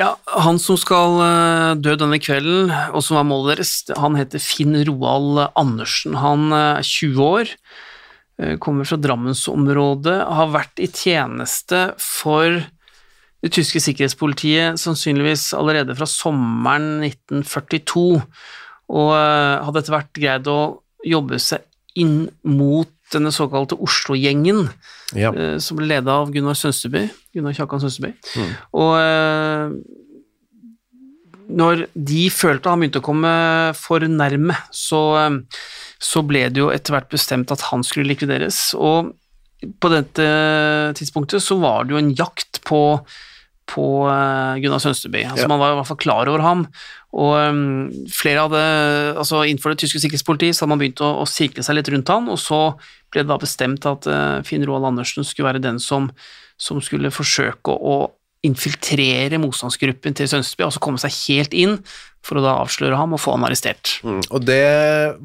Ja, 0.00 0.16
Han 0.26 0.58
som 0.58 0.78
skal 0.80 1.20
eh, 1.22 1.72
dø 1.78 1.94
denne 1.98 2.18
kvelden, 2.22 2.70
og 2.90 3.02
som 3.06 3.18
er 3.20 3.26
målet 3.28 3.60
deres, 3.60 3.74
han 3.94 4.18
heter 4.18 4.42
Finn 4.42 4.74
Roald 4.88 5.44
Andersen. 5.54 6.16
Han 6.18 6.48
eh, 6.50 6.80
er 6.80 6.88
20 6.88 7.20
år, 7.22 7.52
eh, 8.42 8.56
kommer 8.62 8.88
fra 8.88 8.98
Drammensområdet, 8.98 10.16
har 10.38 10.50
vært 10.54 10.82
i 10.82 10.90
tjeneste 10.90 11.86
for 12.02 12.64
det 13.44 13.52
tyske 13.54 13.82
sikkerhetspolitiet 13.84 14.80
sannsynligvis 14.80 15.50
allerede 15.54 15.94
fra 15.98 16.08
sommeren 16.08 17.04
1942, 17.04 18.24
og 18.94 19.10
hadde 19.14 19.80
etter 19.80 19.94
hvert 19.94 20.10
greid 20.16 20.48
å 20.48 20.58
jobbe 21.04 21.38
seg 21.40 21.62
inn 22.00 22.24
mot 22.48 22.93
denne 23.14 23.32
såkalte 23.34 23.78
Oslo-gjengen, 23.80 24.66
Ja. 25.16 25.30
eh, 25.32 25.58
som 25.62 25.78
ble 25.78 25.86
ledet 25.90 26.10
av 26.12 26.30
Gunnar 26.34 26.56
Sønsteby, 26.58 27.06
Gunnar 27.34 27.54
Kjakan 27.56 27.80
Sønsteby. 27.84 28.12
Og 28.74 28.94
eh, 28.98 29.74
når 31.54 31.84
de 31.94 32.22
følte 32.32 32.70
han 32.72 32.80
begynte 32.80 33.02
å 33.02 33.04
komme 33.04 33.32
for 33.76 34.00
nærme, 34.08 34.56
så, 34.72 35.02
eh, 35.20 35.60
så 36.00 36.22
ble 36.26 36.46
det 36.50 36.62
jo 36.62 36.70
etter 36.72 36.96
hvert 36.96 37.10
bestemt 37.12 37.52
at 37.54 37.60
han 37.70 37.84
skulle 37.86 38.08
likvideres. 38.10 38.72
Og 38.78 39.12
på 39.80 39.88
dette 39.92 40.24
tidspunktet 40.98 41.40
så 41.44 41.56
var 41.60 41.84
det 41.84 41.94
jo 41.94 42.00
en 42.02 42.14
jakt 42.16 42.60
på, 42.68 42.80
på 43.70 43.84
eh, 44.10 44.60
Gunnar 44.62 44.82
Sønsteby. 44.82 45.24
Altså 45.30 45.46
Ja. 45.46 45.50
Man 45.50 45.60
var 45.62 45.72
i 45.72 45.78
hvert 45.78 45.90
fall 45.90 46.02
klar 46.02 46.30
over 46.30 46.44
ham. 46.44 46.66
Og 47.14 47.32
um, 47.38 47.90
flere 48.10 48.42
hadde, 48.42 48.62
altså 49.18 49.44
Innenfor 49.46 49.70
det 49.70 49.84
tyske 49.84 50.00
sikkerhetspolitiet 50.02 50.56
så 50.56 50.64
hadde 50.64 50.72
man 50.74 50.82
begynt 50.82 51.02
å, 51.04 51.12
å 51.22 51.28
sirkle 51.30 51.62
seg 51.62 51.78
litt 51.78 51.90
rundt 51.94 52.10
han, 52.10 52.26
og 52.28 52.40
så 52.42 52.74
ble 53.14 53.22
det 53.22 53.30
da 53.30 53.38
bestemt 53.38 53.86
at 53.86 54.08
uh, 54.10 54.42
Finn 54.46 54.66
Roald 54.66 54.88
Andersen 54.90 55.26
skulle 55.26 55.52
være 55.52 55.62
den 55.62 55.78
som, 55.78 56.10
som 56.58 56.82
skulle 56.82 57.14
forsøke 57.14 57.70
å, 57.70 57.78
å 57.78 57.96
infiltrere 58.44 59.38
motstandsgruppen 59.40 60.16
til 60.18 60.28
Sønsteby, 60.28 60.66
altså 60.66 60.82
komme 60.82 61.00
seg 61.00 61.14
helt 61.28 61.54
inn 61.56 61.78
for 62.24 62.40
å 62.40 62.44
da 62.44 62.54
avsløre 62.62 62.96
ham 62.96 63.12
og 63.12 63.20
få 63.20 63.34
han 63.36 63.44
arrestert. 63.44 63.98
Mm, 64.06 64.22
Og 64.32 64.46
det 64.48 64.64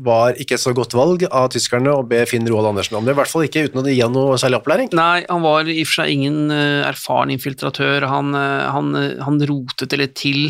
var 0.04 0.36
ikke 0.36 0.58
et 0.58 0.64
så 0.64 0.74
godt 0.76 0.94
valg 0.98 1.24
av 1.30 1.48
tyskerne 1.54 1.94
å 1.96 2.04
be 2.08 2.26
Finn 2.28 2.48
Roald 2.50 2.74
Andersen 2.74 3.00
om 3.00 3.08
det, 3.08 3.16
i 3.16 3.20
hvert 3.22 3.32
fall 3.32 3.48
ikke 3.48 3.66
uten 3.70 3.82
å 3.82 3.88
gi 3.88 4.02
han 4.04 4.16
noe 4.16 4.38
særlig 4.42 4.60
opplæring. 4.60 4.92
Nei, 5.00 5.24
han 5.30 5.44
var 5.46 5.70
i 5.70 5.80
og 5.80 5.90
for 5.90 6.02
seg 6.02 6.14
ingen 6.18 6.52
eh, 6.52 6.84
erfaren 6.90 7.32
infiltratør. 7.34 8.08
Han, 8.12 8.36
eh, 8.36 8.68
han, 8.76 8.94
eh, 9.00 9.18
han 9.24 9.40
rotet 9.50 9.90
det 9.94 10.02
litt 10.04 10.16
til 10.20 10.50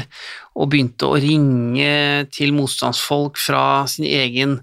og 0.59 0.71
begynte 0.73 1.07
å 1.07 1.19
ringe 1.21 2.27
til 2.35 2.55
motstandsfolk 2.57 3.37
fra 3.39 3.85
sin 3.87 4.07
egen 4.09 4.57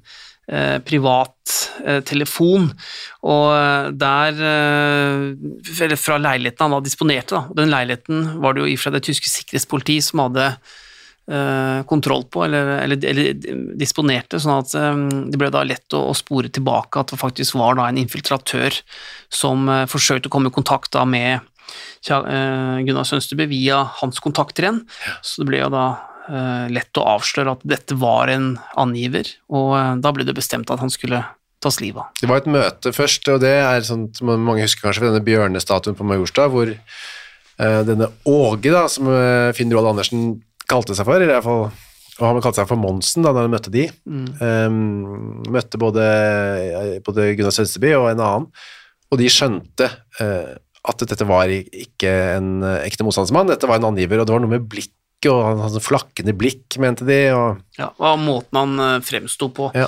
eh, 0.50 0.78
privat 0.84 1.54
eh, 1.86 2.00
telefon, 2.06 2.68
og 3.26 3.94
der 3.98 4.42
eh, 4.50 5.22
Eller 5.86 5.98
fra 6.00 6.18
leiligheten 6.20 6.66
han 6.66 6.74
da 6.76 6.82
disponerte, 6.84 7.38
da. 7.38 7.62
Den 7.62 7.72
leiligheten 7.72 8.40
var 8.42 8.54
det 8.54 8.64
jo 8.64 8.68
i 8.72 8.76
og 8.76 8.82
for 8.82 8.94
det 8.98 9.04
tyske 9.06 9.30
sikkerhetspolitiet 9.30 10.10
som 10.10 10.26
hadde 10.26 10.50
kontroll 11.90 12.22
på, 12.30 12.44
eller, 12.46 12.68
eller, 12.84 13.02
eller 13.10 13.32
disponerte, 13.78 14.38
sånn 14.38 14.60
at 14.60 14.74
eh, 14.78 15.00
det 15.32 15.40
ble 15.40 15.50
da 15.50 15.64
lett 15.66 15.96
å, 15.96 16.04
å 16.12 16.14
spore 16.14 16.52
tilbake 16.54 17.02
at 17.02 17.10
det 17.10 17.18
faktisk 17.18 17.58
var 17.58 17.78
da 17.78 17.88
en 17.90 17.98
infiltratør 17.98 18.78
som 19.32 19.66
eh, 19.68 19.86
forsøkte 19.90 20.30
å 20.30 20.34
komme 20.36 20.52
i 20.52 20.54
kontakt 20.54 20.92
da 20.94 21.02
med 21.08 21.40
eh, 21.40 22.76
Gunnar 22.86 23.08
Sønstebø 23.08 23.48
via 23.50 23.82
hans 23.98 24.22
kontakter 24.22 24.68
igjen, 24.68 24.84
så 25.18 25.42
det 25.42 25.50
ble 25.50 25.64
jo 25.64 25.72
da 25.74 25.86
eh, 26.30 26.68
lett 26.78 27.02
å 27.02 27.08
avsløre 27.16 27.56
at 27.56 27.66
dette 27.66 27.98
var 27.98 28.30
en 28.30 28.52
angiver, 28.78 29.34
og 29.50 29.74
eh, 29.80 29.92
da 30.02 30.14
ble 30.14 30.28
det 30.28 30.38
bestemt 30.38 30.70
at 30.70 30.82
han 30.82 30.94
skulle 30.94 31.24
tas 31.62 31.80
livet 31.82 32.04
av. 32.04 32.14
Det 32.20 32.30
var 32.30 32.42
et 32.42 32.50
møte 32.54 32.94
først, 32.94 33.28
og 33.32 33.42
det 33.42 33.54
er 33.64 33.86
sånn 33.86 34.08
mange 34.22 34.62
husker 34.62 34.86
kanskje 34.86 35.02
fra 35.02 35.10
denne 35.10 35.26
bjørnestatuen 35.26 35.98
på 35.98 36.06
Majorstad, 36.06 36.54
hvor 36.54 36.70
eh, 36.70 37.80
denne 37.88 38.12
Åge, 38.30 38.70
da, 38.70 38.86
som 38.92 39.10
eh, 39.10 39.54
Finn 39.56 39.74
Roald 39.74 39.96
Andersen 39.96 40.36
kalte 40.70 40.96
seg 40.96 41.06
for, 41.08 41.22
i 41.22 41.28
hvert 41.28 41.44
fall, 41.44 41.68
og 42.16 42.24
han 42.24 42.42
kalte 42.44 42.62
seg 42.62 42.70
for 42.70 42.80
Monsen 42.80 43.26
da 43.26 43.34
han 43.36 43.52
møtte 43.52 43.72
de, 43.72 43.86
eh, 43.86 44.76
møtte 45.52 45.80
både, 45.80 46.04
eh, 46.04 46.92
både 47.04 47.32
Gunnar 47.36 47.54
Sønsteby 47.54 47.92
og 47.98 48.10
en 48.10 48.22
annen, 48.24 48.46
og 49.06 49.20
de 49.20 49.28
skjønte 49.30 49.86
uh, 50.18 50.56
at 50.86 51.02
dette 51.06 51.26
var 51.26 51.50
ikke 51.50 52.10
en 52.36 52.64
ekte 52.80 53.04
motstandsmann, 53.06 53.46
dette 53.50 53.68
var 53.70 53.78
en 53.78 53.92
angiver, 53.92 54.18
og 54.18 54.26
det 54.26 54.34
var 54.34 54.42
noe 54.42 54.54
med 54.56 54.66
blikket, 54.70 55.28
og 55.30 55.42
han 55.42 55.62
hadde 55.62 55.82
flakkende 55.82 56.34
blikk, 56.38 56.76
mente 56.82 57.06
de, 57.06 57.20
og 57.34 57.60
Ja, 57.78 57.92
og 57.98 58.18
måten 58.22 58.58
han 58.58 58.82
eh, 58.82 59.04
fremsto 59.06 59.48
på. 59.54 59.70
Ja. 59.78 59.86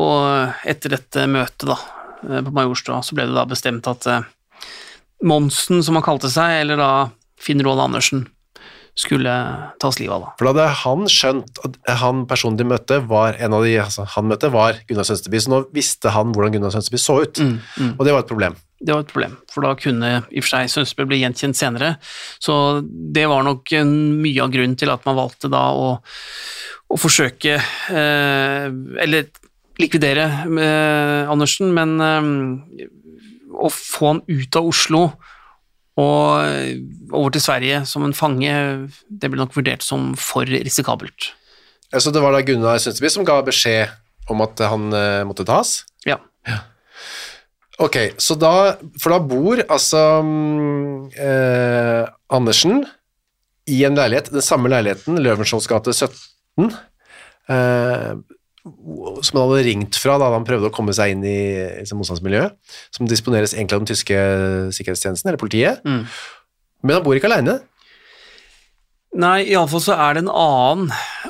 Og 0.00 0.68
etter 0.68 0.96
dette 0.96 1.26
møtet 1.30 1.68
da, 1.70 1.76
på 2.24 2.54
Majorstua, 2.56 3.02
så 3.04 3.16
ble 3.16 3.28
det 3.28 3.36
da 3.36 3.44
bestemt 3.48 3.88
at 3.88 4.08
Monsen, 5.24 5.80
som 5.84 5.96
han 5.96 6.04
kalte 6.04 6.32
seg, 6.32 6.62
eller 6.64 6.80
da 6.80 6.90
Finn 7.40 7.62
Roald 7.64 7.84
Andersen, 7.86 8.26
skulle 8.94 9.32
tas 9.82 9.98
livet 9.98 10.14
av 10.14 10.22
da. 10.22 10.32
For 10.38 10.46
da 10.46 10.52
hadde 10.54 10.74
han 10.84 11.08
skjønt 11.10 11.58
at 11.66 11.78
han 12.00 12.24
personen 12.30 12.58
de 12.60 12.66
møtte, 12.68 13.00
var 13.10 13.38
en 13.42 13.56
av 13.56 13.66
de 13.66 13.74
altså, 13.82 14.06
han 14.14 14.28
møtte, 14.30 14.52
var 14.54 14.78
Gunnar 14.88 15.08
Sønsteby, 15.08 15.40
så 15.42 15.50
nå 15.50 15.64
visste 15.74 16.12
han 16.14 16.34
hvordan 16.34 16.54
Gunnar 16.54 16.74
Sønsteby 16.74 17.00
så 17.02 17.18
ut, 17.24 17.42
og 17.42 18.06
det 18.06 18.14
var 18.14 18.22
et 18.22 18.30
problem. 18.30 18.56
Det 18.84 18.92
var 18.92 19.04
et 19.04 19.10
problem, 19.10 19.36
for 19.50 19.64
da 19.64 19.72
kunne 19.80 20.10
i 20.28 20.40
og 20.40 20.44
for 20.44 20.52
seg 20.52 20.70
Sønsteby 20.72 21.08
bli 21.10 21.20
gjenkjent 21.22 21.58
senere. 21.58 21.94
Så 22.42 22.54
det 22.84 23.26
var 23.30 23.46
nok 23.46 23.72
en, 23.78 23.94
mye 24.20 24.44
av 24.44 24.52
grunnen 24.52 24.76
til 24.78 24.92
at 24.92 25.06
man 25.08 25.18
valgte 25.18 25.50
da 25.52 25.64
å, 25.72 25.94
å 26.92 26.98
forsøke 27.00 27.56
eh, 27.56 28.66
Eller 29.00 29.30
likvidere 29.80 30.26
eh, 30.46 31.30
Andersen, 31.32 31.72
men 31.74 31.96
eh, 32.04 32.90
å 33.54 33.70
få 33.72 34.12
han 34.12 34.22
ut 34.28 34.60
av 34.60 34.68
Oslo 34.68 35.06
og 36.00 36.42
eh, 36.42 36.80
over 37.12 37.34
til 37.34 37.44
Sverige 37.44 37.84
som 37.86 38.06
en 38.06 38.16
fange, 38.16 38.54
det 39.08 39.30
ble 39.30 39.40
nok 39.40 39.54
vurdert 39.56 39.84
som 39.86 40.12
for 40.18 40.48
risikabelt. 40.48 41.32
Så 41.94 42.10
det 42.10 42.22
var 42.24 42.34
da 42.34 42.42
Gunnar 42.42 42.80
Sønsteby 42.82 43.12
som 43.12 43.26
ga 43.26 43.38
beskjed 43.46 43.92
om 44.32 44.40
at 44.42 44.58
han 44.66 44.88
uh, 44.90 45.22
måtte 45.28 45.44
tas? 45.46 45.82
Ja. 46.08 46.18
Ok, 47.82 47.96
så 48.22 48.36
da, 48.38 48.76
for 49.02 49.14
da 49.14 49.18
bor 49.22 49.60
altså 49.64 50.00
mm, 50.22 51.08
eh, 51.18 52.04
Andersen 52.34 52.84
i 53.66 53.80
en 53.86 53.98
leilighet, 53.98 54.30
den 54.30 54.44
samme 54.44 54.70
leiligheten, 54.70 55.18
Løvenskiolds 55.18 55.66
gate 55.70 55.94
17, 55.96 56.70
eh, 57.50 58.12
som 58.64 59.38
han 59.38 59.50
hadde 59.50 59.66
ringt 59.66 59.98
fra 60.00 60.16
da 60.20 60.30
han 60.32 60.46
prøvde 60.48 60.70
å 60.70 60.74
komme 60.74 60.94
seg 60.96 61.12
inn 61.12 61.24
i 61.28 61.38
liksom, 61.82 62.00
motstandsmiljøet, 62.00 62.56
som 62.96 63.10
disponeres 63.10 63.52
egentlig 63.56 63.76
av 63.76 63.84
den 63.84 63.90
tyske 63.92 64.24
sikkerhetstjenesten, 64.76 65.28
eller 65.28 65.40
politiet. 65.40 65.84
Mm. 65.84 66.06
Men 66.84 66.98
han 66.98 67.04
bor 67.04 67.18
ikke 67.18 67.28
alene. 67.28 67.58
Nei, 69.14 69.44
iallfall 69.52 69.82
så 69.84 69.94
er 69.94 70.16
det 70.16 70.24
en 70.24 70.32
annen 70.32 70.88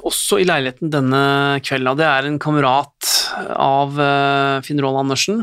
også 0.08 0.38
i 0.40 0.46
leiligheten 0.48 0.92
denne 0.92 1.24
kvelden, 1.64 1.98
det 1.98 2.06
er 2.08 2.28
en 2.28 2.38
kamerat 2.40 3.10
av 3.60 3.98
uh, 3.98 4.62
Finn 4.64 4.80
Roald 4.80 5.02
Andersen 5.02 5.42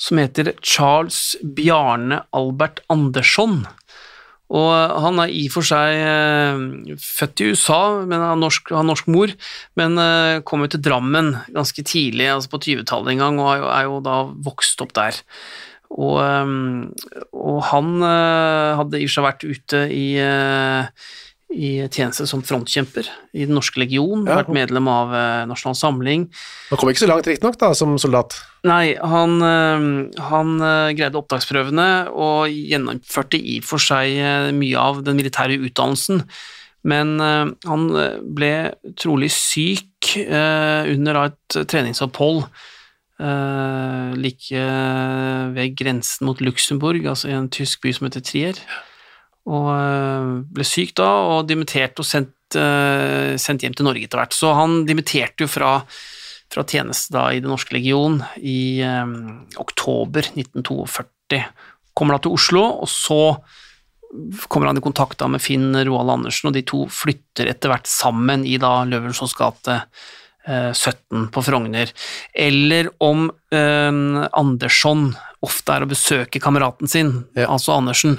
som 0.00 0.20
heter 0.20 0.52
Charles 0.62 1.34
Bjarne 1.42 2.22
Albert 2.36 2.84
Andersson. 2.92 3.64
Og 4.50 4.70
han 5.04 5.20
er 5.22 5.30
i 5.30 5.44
og 5.46 5.54
for 5.54 5.66
seg 5.66 6.00
eh, 6.02 6.96
født 6.98 7.42
i 7.42 7.50
USA, 7.52 7.80
men 8.02 8.22
har 8.24 8.38
norsk, 8.38 8.72
har 8.74 8.86
norsk 8.86 9.10
mor, 9.14 9.30
men 9.78 9.98
eh, 10.02 10.42
kom 10.46 10.64
jo 10.66 10.72
til 10.72 10.82
Drammen 10.82 11.36
ganske 11.54 11.84
tidlig, 11.86 12.26
altså 12.32 12.50
på 12.50 12.62
20-tallet 12.66 13.14
en 13.14 13.22
gang, 13.22 13.38
og 13.38 13.52
er 13.52 13.60
jo, 13.60 13.68
er 13.76 13.86
jo 13.86 14.00
da 14.08 14.16
vokst 14.50 14.82
opp 14.82 14.94
der. 14.98 15.20
Og, 15.94 16.18
eh, 16.24 17.22
og 17.30 17.62
han 17.70 18.02
hadde 18.02 18.98
i 18.98 19.06
og 19.06 19.12
for 19.12 19.20
seg 19.20 19.28
vært 19.28 19.46
ute 19.46 19.84
i, 19.94 20.06
i 21.50 21.82
tjeneste 21.90 22.26
som 22.30 22.42
frontkjemper 22.46 23.08
i 23.34 23.44
Den 23.44 23.56
norske 23.58 23.80
legion, 23.82 24.22
Ja. 24.26 24.36
vært 24.38 24.52
medlem 24.54 24.86
av 24.88 25.12
eh, 25.14 25.46
Nasjonal 25.50 25.74
Samling. 25.74 26.28
Han 26.70 26.78
kom 26.78 26.90
ikke 26.92 27.02
så 27.02 27.08
langt 27.10 27.26
riktignok 27.26 27.58
da, 27.58 27.72
som 27.74 27.96
soldat. 27.98 28.36
Nei, 28.62 28.94
han, 28.94 29.40
øh, 29.42 30.10
han 30.30 30.60
øh, 30.60 30.92
greide 30.94 31.18
opptaksprøvene 31.18 31.88
og 32.14 32.48
gjennomførte 32.54 33.40
i 33.40 33.58
og 33.58 33.66
for 33.66 33.82
seg 33.82 34.54
mye 34.54 34.78
av 34.78 35.02
den 35.04 35.18
militære 35.18 35.58
utdannelsen, 35.58 36.22
men 36.82 37.18
han 37.20 37.82
ble 38.24 38.72
trolig 38.96 39.28
syk 39.34 40.14
under 40.16 41.18
et 41.26 41.56
treningsopphold 41.68 42.46
like 44.16 44.62
ved 45.52 45.74
grensen 45.76 46.24
mot 46.24 46.40
Luxembourg, 46.40 47.04
altså 47.04 47.28
i 47.28 47.36
en 47.36 47.50
tysk 47.52 47.82
by 47.84 47.92
som 47.92 48.08
heter 48.08 48.24
Trier, 48.24 48.62
og 49.50 49.68
øh, 49.74 50.30
ble 50.54 50.66
syk 50.66 50.94
da 51.00 51.10
og 51.34 51.48
dimitterte 51.50 52.04
og 52.04 52.06
sendt, 52.08 52.56
øh, 52.58 53.34
sendt 53.40 53.66
hjem 53.66 53.76
til 53.76 53.88
Norge 53.88 54.06
etter 54.06 54.22
hvert. 54.22 54.36
Så 54.36 54.54
han 54.56 54.84
dimitterte 54.88 55.46
jo 55.46 55.50
fra 55.50 55.78
fra 56.50 56.64
tjeneste 56.66 57.14
da 57.14 57.28
i 57.30 57.40
Den 57.42 57.52
norske 57.52 57.76
legion 57.76 58.20
i 58.42 58.82
um, 58.82 59.46
oktober 59.62 60.26
1942. 60.32 61.44
Kommer 61.94 62.16
da 62.16 62.24
til 62.24 62.34
Oslo, 62.34 62.64
og 62.82 62.90
så 62.90 63.20
kommer 64.50 64.70
han 64.70 64.80
i 64.80 64.82
kontakt 64.82 65.20
da 65.20 65.28
med 65.30 65.42
Finn 65.42 65.76
Roald 65.76 66.10
Andersen, 66.16 66.50
og 66.50 66.56
de 66.56 66.64
to 66.66 66.84
flytter 66.90 67.52
etter 67.52 67.70
hvert 67.70 67.86
sammen 67.90 68.42
i 68.42 68.56
da 68.58 68.80
Løvenskiolds 68.88 69.36
gate 69.38 69.76
eh, 70.48 70.72
17 70.74 71.28
på 71.30 71.44
Frogner. 71.46 71.92
Eller 72.34 72.90
om 72.98 73.28
eh, 73.54 74.26
Andersson 74.42 75.12
ofte 75.40 75.72
er 75.72 75.84
å 75.86 75.88
besøke 75.88 76.40
kameraten 76.42 76.88
sin, 76.90 77.10
Ja. 77.38 77.46
altså 77.54 77.72
Andersen. 77.78 78.18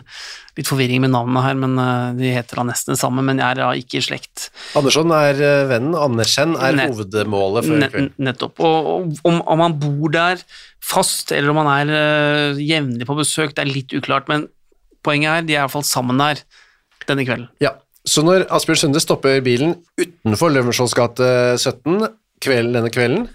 Litt 0.58 0.68
forvirring 0.68 1.04
med 1.04 1.12
navnene 1.14 1.44
her, 1.46 1.54
men 1.56 1.76
eh, 1.80 2.14
de 2.18 2.32
heter 2.34 2.58
da 2.58 2.64
nesten 2.68 2.96
det 2.96 3.00
samme, 3.00 3.22
men 3.24 3.40
er 3.40 3.60
da 3.60 3.68
ikke 3.78 4.00
i 4.00 4.02
slekt. 4.02 4.48
Andersson 4.76 5.14
er 5.16 5.38
eh, 5.38 5.66
vennen, 5.70 5.94
Andersen 5.96 6.56
er 6.58 6.74
Nett- 6.80 6.90
hovedmålet 6.96 7.68
for 7.68 7.86
kvelden. 7.86 8.10
Nettopp. 8.26 8.60
Og, 8.66 8.90
og 8.96 9.22
om, 9.30 9.38
om 9.54 9.64
han 9.68 9.78
bor 9.80 10.10
der 10.16 10.42
fast, 10.82 11.32
eller 11.32 11.54
om 11.54 11.62
han 11.62 11.70
er 11.76 11.94
uh, 11.94 12.58
jevnlig 12.60 13.06
på 13.08 13.16
besøk, 13.20 13.54
det 13.56 13.64
er 13.68 13.70
litt 13.72 13.94
uklart, 13.96 14.26
men 14.32 14.48
poenget 15.06 15.30
er 15.30 15.46
de 15.46 15.54
er 15.56 15.62
iallfall 15.62 15.86
sammen 15.88 16.18
der 16.20 16.42
denne 17.08 17.24
kvelden. 17.28 17.48
Ja, 17.62 17.76
så 18.02 18.24
når 18.26 18.48
Asbjørn 18.50 18.82
Sunde 18.82 19.02
stopper 19.04 19.38
bilen 19.46 19.76
utenfor 20.02 20.50
Løvenskiolds 20.56 20.98
gate 20.98 21.30
17 21.62 22.08
kvelden, 22.42 22.74
denne 22.80 22.90
kvelden, 22.94 23.28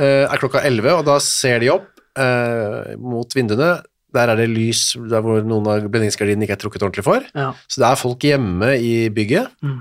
er 0.00 0.40
klokka 0.40 0.60
11, 0.64 0.88
og 0.98 1.04
da 1.08 1.18
ser 1.24 1.60
de 1.62 1.68
opp 1.72 1.92
eh, 2.16 2.96
mot 2.98 3.36
vinduene. 3.36 3.82
Der 4.16 4.30
er 4.32 4.38
det 4.38 4.48
lys 4.48 4.94
der 5.10 5.20
hvor 5.24 5.42
noen 5.44 5.66
av 5.68 5.88
blendingsgardinene 5.92 6.46
ikke 6.46 6.56
er 6.56 6.62
trukket 6.62 6.84
ordentlig 6.86 7.04
for. 7.04 7.26
Ja. 7.36 7.50
Så 7.68 7.82
det 7.82 7.90
er 7.90 8.00
folk 8.00 8.24
hjemme 8.24 8.72
i 8.80 8.94
bygget, 9.12 9.50
Mm. 9.62 9.80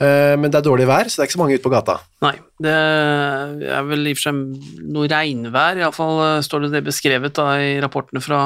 eh, 0.00 0.34
men 0.36 0.50
det 0.50 0.58
er 0.60 0.66
dårlig 0.68 0.86
vær, 0.90 1.08
så 1.08 1.16
det 1.16 1.22
er 1.24 1.28
ikke 1.30 1.38
så 1.38 1.42
mange 1.44 1.54
ute 1.56 1.64
på 1.64 1.72
gata. 1.72 1.98
Nei, 2.22 2.34
det 2.60 2.74
er 2.74 3.86
vel 3.88 4.06
i 4.06 4.12
og 4.12 4.18
for 4.20 4.28
seg 4.28 4.82
noe 4.92 5.08
regnvær, 5.08 5.80
iallfall 5.80 6.42
står 6.44 6.66
det 6.66 6.72
det 6.76 6.84
beskrevet 6.90 7.32
da 7.38 7.54
i 7.62 7.78
rapportene 7.80 8.20
fra 8.20 8.42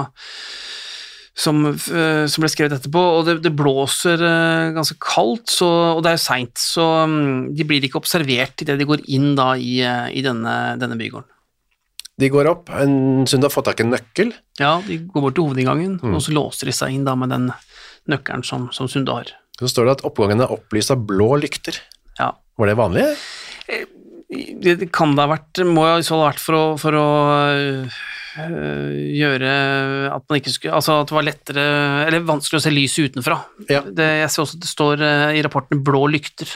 som, 1.34 1.64
eh, 1.66 2.26
som 2.28 2.42
ble 2.44 2.50
skrevet 2.52 2.74
etterpå, 2.76 3.02
og 3.18 3.24
det, 3.26 3.38
det 3.42 3.54
blåser 3.56 4.20
eh, 4.20 4.72
ganske 4.76 4.98
kaldt, 5.00 5.48
så, 5.48 5.68
og 5.96 6.02
det 6.04 6.12
er 6.12 6.18
jo 6.18 6.24
seint, 6.26 6.60
så 6.60 6.86
mm, 7.08 7.54
de 7.56 7.64
blir 7.68 7.86
ikke 7.88 8.00
observert 8.02 8.60
idet 8.64 8.76
de 8.78 8.88
går 8.88 9.04
inn 9.16 9.32
da 9.38 9.54
i, 9.56 9.78
eh, 9.80 10.10
i 10.12 10.24
denne, 10.24 10.76
denne 10.80 10.98
bygården. 11.00 11.28
De 12.22 12.28
går 12.30 12.46
opp, 12.50 12.70
en 12.78 13.24
Sunde 13.26 13.48
har 13.48 13.54
fått 13.54 13.66
tak 13.70 13.80
i 13.82 13.86
en 13.86 13.92
nøkkel, 13.96 14.32
Ja, 14.60 14.76
de 14.86 15.00
går 15.10 15.24
bort 15.24 15.34
til 15.34 15.48
hovedinngangen, 15.48 15.96
og 16.06 16.20
så 16.22 16.34
låser 16.36 16.70
de 16.70 16.74
seg 16.76 16.94
inn 16.94 17.06
da 17.08 17.16
med 17.18 17.32
den 17.34 17.48
nøkkelen 18.12 18.44
som, 18.46 18.68
som 18.76 18.86
Sunde 18.90 19.14
har. 19.16 19.32
så 19.58 19.68
står 19.70 19.88
det 19.88 19.94
at 19.98 20.04
oppgangen 20.08 20.40
er 20.44 20.52
opplyst 20.54 20.90
av 20.94 21.02
blå 21.08 21.32
lykter. 21.42 21.76
Ja. 22.18 22.32
Var 22.58 22.70
det 22.70 22.78
vanlig? 22.78 23.04
Det, 23.66 24.74
det 24.80 24.88
kan 24.94 25.12
det 25.16 25.24
ha 25.26 25.32
vært, 25.34 25.60
må 25.68 25.84
i 25.98 26.02
så 26.04 26.14
fall 26.14 26.22
ha 26.24 26.30
vært 26.30 26.42
for 26.42 26.56
å, 26.56 26.62
for 26.80 26.96
å 26.96 27.06
øh, 27.52 28.02
gjøre 29.12 29.52
at 30.14 30.24
man 30.28 30.40
ikke 30.40 30.52
skulle 30.54 30.78
Altså 30.78 30.94
at 31.02 31.10
det 31.10 31.16
var 31.18 31.26
lettere 31.26 31.64
Eller 32.06 32.24
vanskelig 32.24 32.60
å 32.60 32.64
se 32.64 32.72
lyset 32.72 33.12
utenfra. 33.12 33.38
Ja. 33.68 33.82
Det, 33.84 34.06
jeg 34.22 34.30
ser 34.32 34.44
også 34.46 34.56
at 34.58 34.64
det 34.64 34.70
står 34.70 35.04
øh, 35.04 35.26
i 35.36 35.42
rapporten 35.44 35.82
'blå 35.84 36.06
lykter'. 36.14 36.54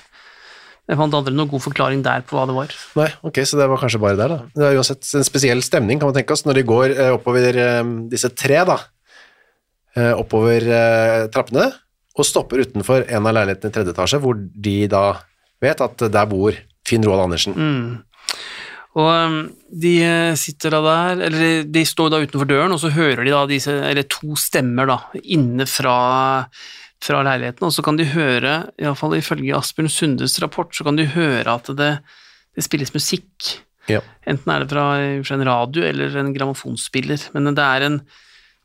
Jeg 0.87 0.99
fant 1.01 1.15
aldri 1.19 1.35
noen 1.35 1.51
god 1.51 1.65
forklaring 1.65 2.03
der 2.07 2.23
på 2.27 2.37
hva 2.39 2.45
det 2.47 2.55
var. 2.55 2.75
Nei, 3.01 3.09
ok, 3.27 3.41
så 3.43 3.59
det 3.59 3.67
var 3.73 3.81
kanskje 3.83 4.01
bare 4.03 4.19
der 4.21 4.31
da. 4.31 4.39
Det 4.55 4.69
er 4.69 4.79
uansett 4.79 5.09
en 5.19 5.27
spesiell 5.27 5.63
stemning, 5.67 5.99
kan 5.99 6.13
man 6.13 6.15
tenke 6.15 6.37
oss, 6.37 6.45
når 6.47 6.61
de 6.61 6.67
går 6.69 6.95
eh, 6.95 7.11
oppover 7.17 7.59
eh, 7.63 7.81
disse 8.13 8.31
tre 8.39 8.63
da, 8.69 8.79
eh, 9.99 10.13
oppover 10.15 10.69
trappene, 11.35 11.73
og 12.17 12.25
stopper 12.25 12.63
utenfor 12.65 13.09
en 13.11 13.27
av 13.27 13.35
leilighetene 13.35 13.73
i 13.73 13.75
tredje 13.75 13.97
etasje, 13.97 14.23
hvor 14.23 14.39
de 14.39 14.77
da 14.93 15.05
vet 15.63 15.83
at 15.85 16.07
der 16.13 16.31
bor 16.31 16.57
Finn 16.87 17.05
Roald 17.05 17.27
Andersen. 17.27 17.59
Og 18.97 19.51
de 19.69 19.93
øh, 20.07 20.33
sitter 20.41 20.73
da 20.73 20.81
der, 20.87 21.27
eller 21.27 21.43
de, 21.43 21.53
de 21.69 21.83
står 21.85 22.15
da 22.15 22.23
utenfor 22.23 22.49
døren, 22.49 22.73
og 22.73 22.81
så 22.81 22.95
hører 22.95 23.27
de 23.27 23.35
da 23.35 23.43
disse, 23.51 23.75
eller 23.91 24.07
to 24.09 24.39
stemmer 24.41 24.89
da, 24.89 24.97
inne 25.37 25.67
fra, 25.69 25.97
fra 27.07 27.23
leiligheten, 27.27 27.67
og 27.69 27.75
så 27.75 27.85
kan 27.87 27.99
de 27.99 28.09
høre, 28.11 28.59
iallfall 28.83 29.17
ifølge 29.19 29.57
Asbjørn 29.57 29.93
Sundes 29.93 30.39
rapport, 30.43 30.75
så 30.75 30.87
kan 30.87 30.99
de 30.99 31.09
høre 31.15 31.47
at 31.47 31.71
det, 31.79 31.93
det 32.57 32.67
spilles 32.67 32.93
musikk. 32.95 33.57
Ja. 33.91 34.03
Enten 34.27 34.51
er 34.51 34.65
det 34.65 34.71
fra 34.73 34.87
en 34.99 35.47
radio 35.47 35.85
eller 35.87 36.17
en 36.19 36.33
grammofonspiller, 36.35 37.29
men 37.37 37.55
det 37.55 37.63
er 37.63 37.87
en, 37.87 38.01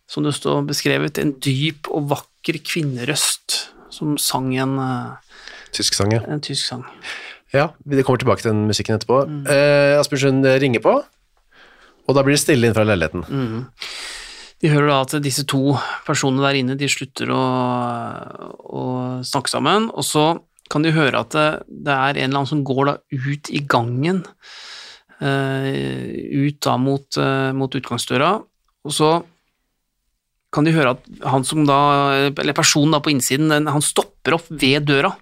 som 0.10 0.26
det 0.26 0.34
står 0.38 0.66
beskrevet, 0.70 1.22
en 1.22 1.36
dyp 1.38 1.92
og 1.94 2.10
vakker 2.16 2.58
kvinnerøst 2.66 3.60
som 3.92 4.18
sang 4.18 4.54
en, 4.56 4.78
øh, 4.80 5.38
Tysk 5.72 5.96
sang, 5.96 6.12
ja. 6.12 6.20
en 6.28 6.42
tysk 6.44 6.66
sang. 6.68 6.86
Ja, 7.54 7.70
vi 7.86 8.04
kommer 8.04 8.20
tilbake 8.20 8.44
til 8.44 8.52
den 8.52 8.66
musikken 8.68 8.96
etterpå. 8.96 9.22
Eh, 9.52 10.00
Asbjørn 10.00 10.22
Sund 10.24 10.48
ringer 10.64 10.84
på, 10.84 10.98
og 12.08 12.16
da 12.16 12.24
blir 12.24 12.36
det 12.36 12.42
stille 12.44 12.68
inn 12.68 12.76
fra 12.76 12.84
leiligheten. 12.88 13.24
De 14.62 14.70
hører 14.70 14.92
da 14.92 15.00
at 15.02 15.16
disse 15.26 15.44
to 15.50 15.74
personene 16.06 16.44
der 16.46 16.60
inne 16.60 16.78
de 16.78 16.90
slutter 16.92 17.32
å, 17.34 17.42
å 18.62 18.84
snakke 19.26 19.50
sammen, 19.50 19.90
og 19.90 20.06
så 20.06 20.26
kan 20.72 20.86
de 20.86 20.94
høre 20.96 21.24
at 21.26 21.34
det, 21.34 21.48
det 21.68 21.96
er 21.96 22.20
en 22.20 22.30
eller 22.30 22.44
annen 22.44 22.52
som 22.52 22.64
går 22.66 22.84
da 22.88 22.96
ut 23.10 23.52
i 23.52 23.64
gangen, 23.68 24.22
eh, 25.20 25.74
ut 26.46 26.62
da 26.64 26.78
mot, 26.80 27.10
eh, 27.18 27.52
mot 27.58 27.78
utgangsdøra, 27.82 28.32
og 28.86 28.96
så 28.96 29.12
kan 30.52 30.68
de 30.68 30.76
høre 30.76 30.94
at 30.94 31.28
han 31.32 31.46
som 31.48 31.64
da, 31.68 31.80
eller 32.30 32.56
personen 32.56 32.94
da 32.94 33.02
på 33.04 33.14
innsiden, 33.14 33.52
han 33.72 33.86
stopper 33.86 34.36
opp 34.38 34.50
ved 34.52 34.86
døra, 34.90 35.14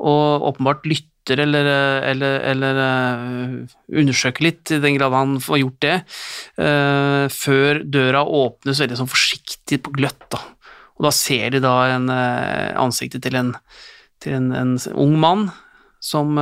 og 0.00 0.50
åpenbart 0.52 0.88
lytter 0.90 1.09
eller, 1.28 1.66
eller, 2.10 2.40
eller 2.52 2.80
eh, 2.84 3.56
undersøker 4.00 4.46
litt, 4.46 4.70
i 4.72 4.80
den 4.82 4.96
grad 4.96 5.14
han 5.14 5.38
får 5.42 5.60
gjort 5.62 5.80
det, 5.84 5.96
eh, 6.64 7.24
før 7.34 7.82
døra 7.84 8.24
åpnes 8.24 8.80
veldig 8.80 9.00
sånn 9.00 9.10
forsiktig 9.10 9.82
på 9.84 9.92
gløtt. 9.98 10.22
Da. 10.32 10.40
Og 10.98 11.08
da 11.08 11.12
ser 11.14 11.50
de 11.54 11.62
da 11.64 11.74
en, 11.94 12.08
eh, 12.14 12.70
ansiktet 12.80 13.24
til 13.26 13.36
en, 13.40 13.52
til 14.22 14.38
en, 14.38 14.52
en 14.56 14.72
ung 14.94 15.18
mann 15.20 15.50
som, 16.00 16.32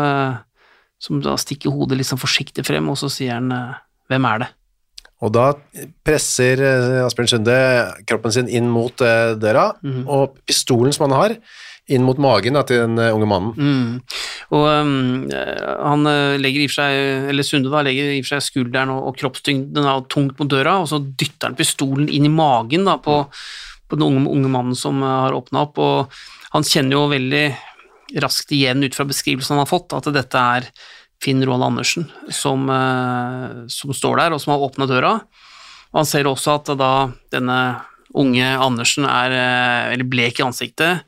som 1.02 1.18
da 1.22 1.34
stikker 1.38 1.74
hodet 1.74 1.98
litt 1.98 2.06
sånn 2.06 2.22
forsiktig 2.22 2.62
frem, 2.66 2.86
og 2.90 2.98
så 3.00 3.10
sier 3.10 3.34
han 3.34 3.50
'Hvem 4.08 4.26
er 4.30 4.38
det?' 4.38 4.52
Og 5.18 5.32
da 5.34 5.50
presser 6.06 6.62
Asbjørn 7.02 7.28
Sunde 7.28 7.56
kroppen 8.06 8.30
sin 8.30 8.46
inn 8.46 8.68
mot 8.70 8.94
døra, 8.94 9.72
og 10.06 10.38
pistolen 10.46 10.94
som 10.94 11.10
han 11.10 11.18
har, 11.18 11.34
inn 11.88 12.04
mot 12.04 12.18
magen 12.20 12.56
da, 12.58 12.64
til 12.68 12.82
den 12.82 13.00
eh, 13.00 13.14
unge 13.16 13.28
mannen. 13.28 13.54
Mm. 13.56 14.18
Og 14.56 14.64
um, 14.68 14.90
eh, 15.32 15.68
han 15.80 16.10
eh, 16.10 16.36
legger 16.40 16.64
i 16.64 16.68
for 16.68 16.82
seg, 16.82 17.28
eller 17.32 17.46
Sunde 17.46 17.82
legger 17.86 18.12
i 18.12 18.20
for 18.20 18.34
seg 18.34 18.44
skulderen 18.44 18.92
og, 18.92 19.06
og 19.10 19.16
kroppstyngden 19.20 19.88
tungt 20.12 20.36
mot 20.40 20.50
døra, 20.52 20.78
og 20.82 20.90
så 20.90 21.00
dytter 21.00 21.48
han 21.48 21.58
pistolen 21.58 22.10
inn 22.12 22.28
i 22.28 22.32
magen 22.32 22.84
da, 22.88 22.98
på, 23.00 23.22
på 23.88 23.98
den 23.98 24.06
unge, 24.08 24.26
unge 24.36 24.52
mannen 24.52 24.76
som 24.78 25.00
har 25.04 25.36
åpna 25.36 25.64
opp, 25.64 25.80
og 25.80 26.20
han 26.52 26.66
kjenner 26.66 26.98
jo 26.98 27.08
veldig 27.12 27.46
raskt 28.24 28.52
igjen 28.56 28.84
ut 28.84 28.96
fra 28.96 29.08
beskrivelsen 29.08 29.56
han 29.56 29.64
har 29.64 29.70
fått, 29.70 29.96
at 29.96 30.08
dette 30.12 30.44
er 30.56 30.68
Finn 31.24 31.42
Roald 31.44 31.66
Andersen 31.66 32.06
som, 32.32 32.68
som 33.68 33.92
står 33.96 34.20
der, 34.20 34.32
og 34.32 34.40
som 34.40 34.54
har 34.54 34.62
åpna 34.64 34.86
døra. 34.88 35.10
Og 35.90 35.98
han 35.98 36.08
ser 36.08 36.28
også 36.30 36.54
at 36.60 36.70
da 36.78 36.92
denne 37.34 37.58
unge 38.16 38.46
Andersen 38.54 39.04
er 39.10 39.34
veldig 39.90 40.06
blek 40.08 40.40
i 40.40 40.46
ansiktet, 40.46 41.04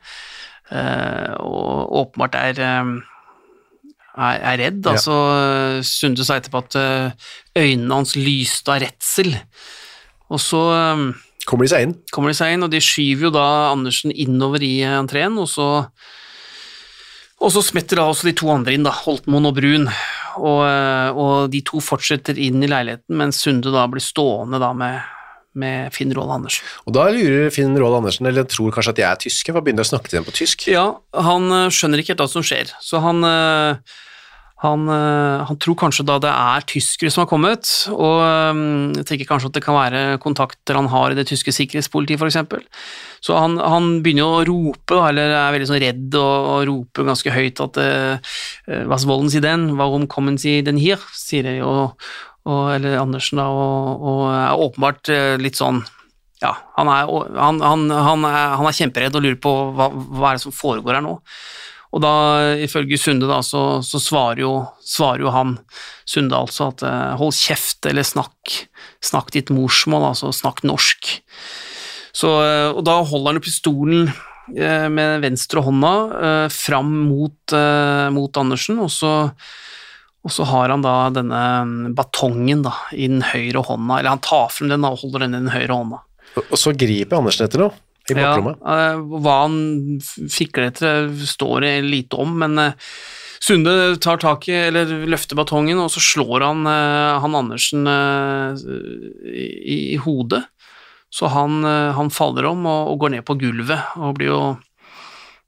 og 0.71 1.95
åpenbart 2.01 2.37
er 2.39 2.61
eh, 2.63 2.91
er, 4.17 4.57
redd. 4.59 4.85
Ja. 4.85 4.95
Altså, 4.95 5.15
Sunde 5.87 6.25
sa 6.27 6.39
etterpå 6.39 6.63
at 6.65 6.77
eh, 6.79 7.27
øynene 7.57 8.01
hans 8.01 8.15
lyste 8.19 8.73
av 8.73 8.81
redsel. 8.83 9.33
Og 10.31 10.41
så 10.41 10.63
eh, 10.75 11.05
Kommer 11.49 11.65
de 11.65 11.73
seg 11.73 11.87
inn? 11.87 11.93
kommer 12.13 12.31
de 12.31 12.37
seg 12.37 12.55
inn, 12.55 12.65
og 12.65 12.71
de 12.71 12.81
skyver 12.83 13.29
jo 13.29 13.35
da 13.35 13.45
Andersen 13.71 14.13
innover 14.13 14.63
i 14.63 14.75
entreen, 14.85 15.39
og 15.41 15.49
så 15.49 15.69
og 17.41 17.49
så 17.49 17.63
smetter 17.65 17.97
da 17.97 18.03
også 18.05 18.27
de 18.27 18.35
to 18.37 18.51
andre 18.53 18.75
inn, 18.75 18.83
da, 18.85 18.91
Holtmoen 18.93 19.47
og 19.49 19.55
Brun, 19.57 19.87
og, 20.37 20.59
eh, 20.67 21.09
og 21.17 21.47
de 21.49 21.63
to 21.65 21.81
fortsetter 21.81 22.37
inn 22.37 22.61
i 22.61 22.69
leiligheten, 22.69 23.15
mens 23.17 23.41
Sunde 23.41 23.73
da 23.73 23.87
blir 23.89 24.03
stående 24.05 24.59
da 24.61 24.69
med, 24.77 24.99
med 25.57 25.91
Finn 25.95 26.13
Roald 26.15 26.37
Andersen. 26.37 26.67
Og 26.87 26.95
da 26.95 27.07
lurer 27.11 27.51
Finn 27.53 27.75
Roald 27.77 28.01
Andersen, 28.01 28.29
eller 28.29 28.47
tror 28.49 28.71
kanskje 28.75 28.95
at 28.95 29.01
de 29.01 29.07
er 29.07 29.25
tyske, 29.25 29.51
for 29.51 29.59
å 29.59 29.65
begynne 29.65 29.83
å 29.83 29.91
snakke 29.91 30.11
til 30.11 30.21
dem 30.21 30.29
på 30.29 30.37
tysk. 30.37 30.69
Ja, 30.71 30.85
han 31.17 31.51
eh, 31.51 31.73
skjønner 31.73 32.01
ikke 32.01 32.15
helt 32.15 32.23
hva 32.23 32.31
som 32.31 32.45
skjer, 32.45 32.71
så 32.83 33.01
han, 33.03 33.19
eh, 33.27 33.99
han, 34.63 34.87
eh, 34.95 35.43
han 35.49 35.59
tror 35.59 35.77
kanskje 35.83 36.07
da 36.07 36.17
det 36.23 36.31
er 36.31 36.65
tyskere 36.71 37.11
som 37.11 37.25
har 37.25 37.29
kommet, 37.33 37.67
og 37.91 39.03
tenker 39.03 39.27
kanskje 39.27 39.51
at 39.51 39.59
det 39.59 39.65
kan 39.65 39.75
være 39.75 40.03
kontakter 40.23 40.79
han 40.79 40.89
har 40.93 41.11
i 41.11 41.19
det 41.19 41.27
tyske 41.33 41.51
sikkerhetspolitiet, 41.57 42.23
eksempel. 42.31 42.63
Så 43.21 43.35
han, 43.37 43.59
han 43.59 43.99
begynner 44.05 44.39
å 44.39 44.45
rope, 44.47 45.03
eller 45.11 45.35
er 45.35 45.53
veldig 45.53 45.67
sånn 45.69 45.83
redd 45.83 46.15
og, 46.17 46.49
og 46.55 46.67
roper 46.71 47.11
ganske 47.11 47.35
høyt 47.35 47.59
at 47.61 47.77
Was 48.89 49.03
wollen 49.09 49.29
Sie 49.29 49.43
denn? 49.43 49.73
Warum 49.77 50.07
kommen 50.09 50.39
Sie 50.41 50.61
denn 50.65 50.79
hier? 50.79 51.01
sier 51.13 51.45
de, 51.45 51.59
og, 51.65 51.99
og, 52.49 52.61
eller 52.73 52.97
Andersen 53.01 53.41
da, 53.41 53.47
og, 53.53 54.05
og 54.11 54.21
er 54.33 54.61
åpenbart 54.65 55.11
eh, 55.13 55.33
litt 55.41 55.59
sånn 55.59 55.83
ja, 56.41 56.55
han 56.73 56.89
er, 56.89 57.09
han, 57.37 57.59
han, 57.61 57.83
han, 57.93 58.23
er, 58.25 58.55
er 58.65 58.73
kjemperedd 58.73 59.17
og 59.17 59.25
lurer 59.27 59.41
på 59.41 59.51
hva, 59.77 59.91
hva 59.93 60.31
er 60.31 60.39
det 60.39 60.45
som 60.47 60.55
foregår 60.55 60.97
her 60.97 61.03
nå. 61.05 61.19
Og 61.91 62.01
da, 62.01 62.13
ifølge 62.63 62.97
Sunde, 62.97 63.27
da, 63.29 63.41
så, 63.45 63.83
så 63.85 63.99
svarer, 64.01 64.41
jo, 64.41 64.53
svarer 64.81 65.25
jo 65.25 65.33
han 65.35 65.57
Sunde 66.07 66.39
altså 66.39 66.71
at 66.71 66.81
eh, 66.87 67.13
hold 67.19 67.35
kjeft, 67.37 67.85
eller 67.85 68.07
snakk, 68.07 68.55
snakk 69.05 69.29
ditt 69.35 69.51
morsmål, 69.53 70.07
altså 70.13 70.31
snakk 70.33 70.63
norsk. 70.65 71.13
Så, 72.15 72.33
eh, 72.47 72.69
og 72.71 72.81
da 72.89 72.97
holder 73.05 73.35
han 73.35 73.41
jo 73.41 73.45
pistolen 73.45 74.11
med 74.51 75.21
venstre 75.21 75.61
hånda 75.63 75.91
fram 76.51 76.89
mot, 77.07 77.53
mot 78.11 78.39
Andersen, 78.41 78.81
og 78.83 78.89
så, 78.91 79.11
og 80.23 80.31
så 80.33 80.45
har 80.45 80.69
han 80.69 80.83
da 80.85 80.95
denne 81.09 81.93
batongen 81.97 82.61
da, 82.65 82.73
i 82.93 83.07
den 83.09 83.23
høyre 83.25 83.63
hånda, 83.65 83.99
eller 83.99 84.13
han 84.15 84.21
tar 84.21 84.51
frem 84.53 84.69
den 84.69 84.85
og 84.85 84.99
holder 85.01 85.25
den 85.25 85.33
i 85.33 85.39
den 85.45 85.53
høyre 85.55 85.77
hånda. 85.79 86.01
Og- 86.37 86.57
så 86.59 86.73
griper 86.77 87.17
Andersen 87.17 87.47
etter 87.47 87.59
noe 87.65 87.73
i 88.09 88.13
Ja, 88.17 88.35
eh, 88.37 88.95
hva 89.21 89.33
han 89.43 89.99
fikler 90.01 90.69
etter, 90.71 91.09
står 91.25 91.61
det 91.61 91.73
lite 91.85 92.17
om, 92.21 92.37
men 92.43 92.57
eh, 92.59 92.73
Sunde 93.41 93.97
tar 93.97 94.19
tak 94.21 94.45
i, 94.49 94.53
eller 94.67 94.85
løfter 95.09 95.33
batongen, 95.35 95.79
og 95.81 95.89
så 95.89 95.97
slår 95.97 96.43
han 96.45 96.59
eh, 96.69 97.19
han 97.23 97.33
Andersen 97.39 97.87
eh, 97.89 98.53
i, 99.25 99.95
i 99.95 99.97
hodet. 99.97 100.43
Så 101.09 101.25
han, 101.33 101.63
eh, 101.65 101.89
han 101.97 102.11
faller 102.13 102.45
om 102.51 102.61
og, 102.69 102.91
og 102.93 102.99
går 103.01 103.15
ned 103.15 103.25
på 103.25 103.35
gulvet, 103.41 103.81
og 103.97 104.13
blir 104.19 104.29
jo, 104.29 104.41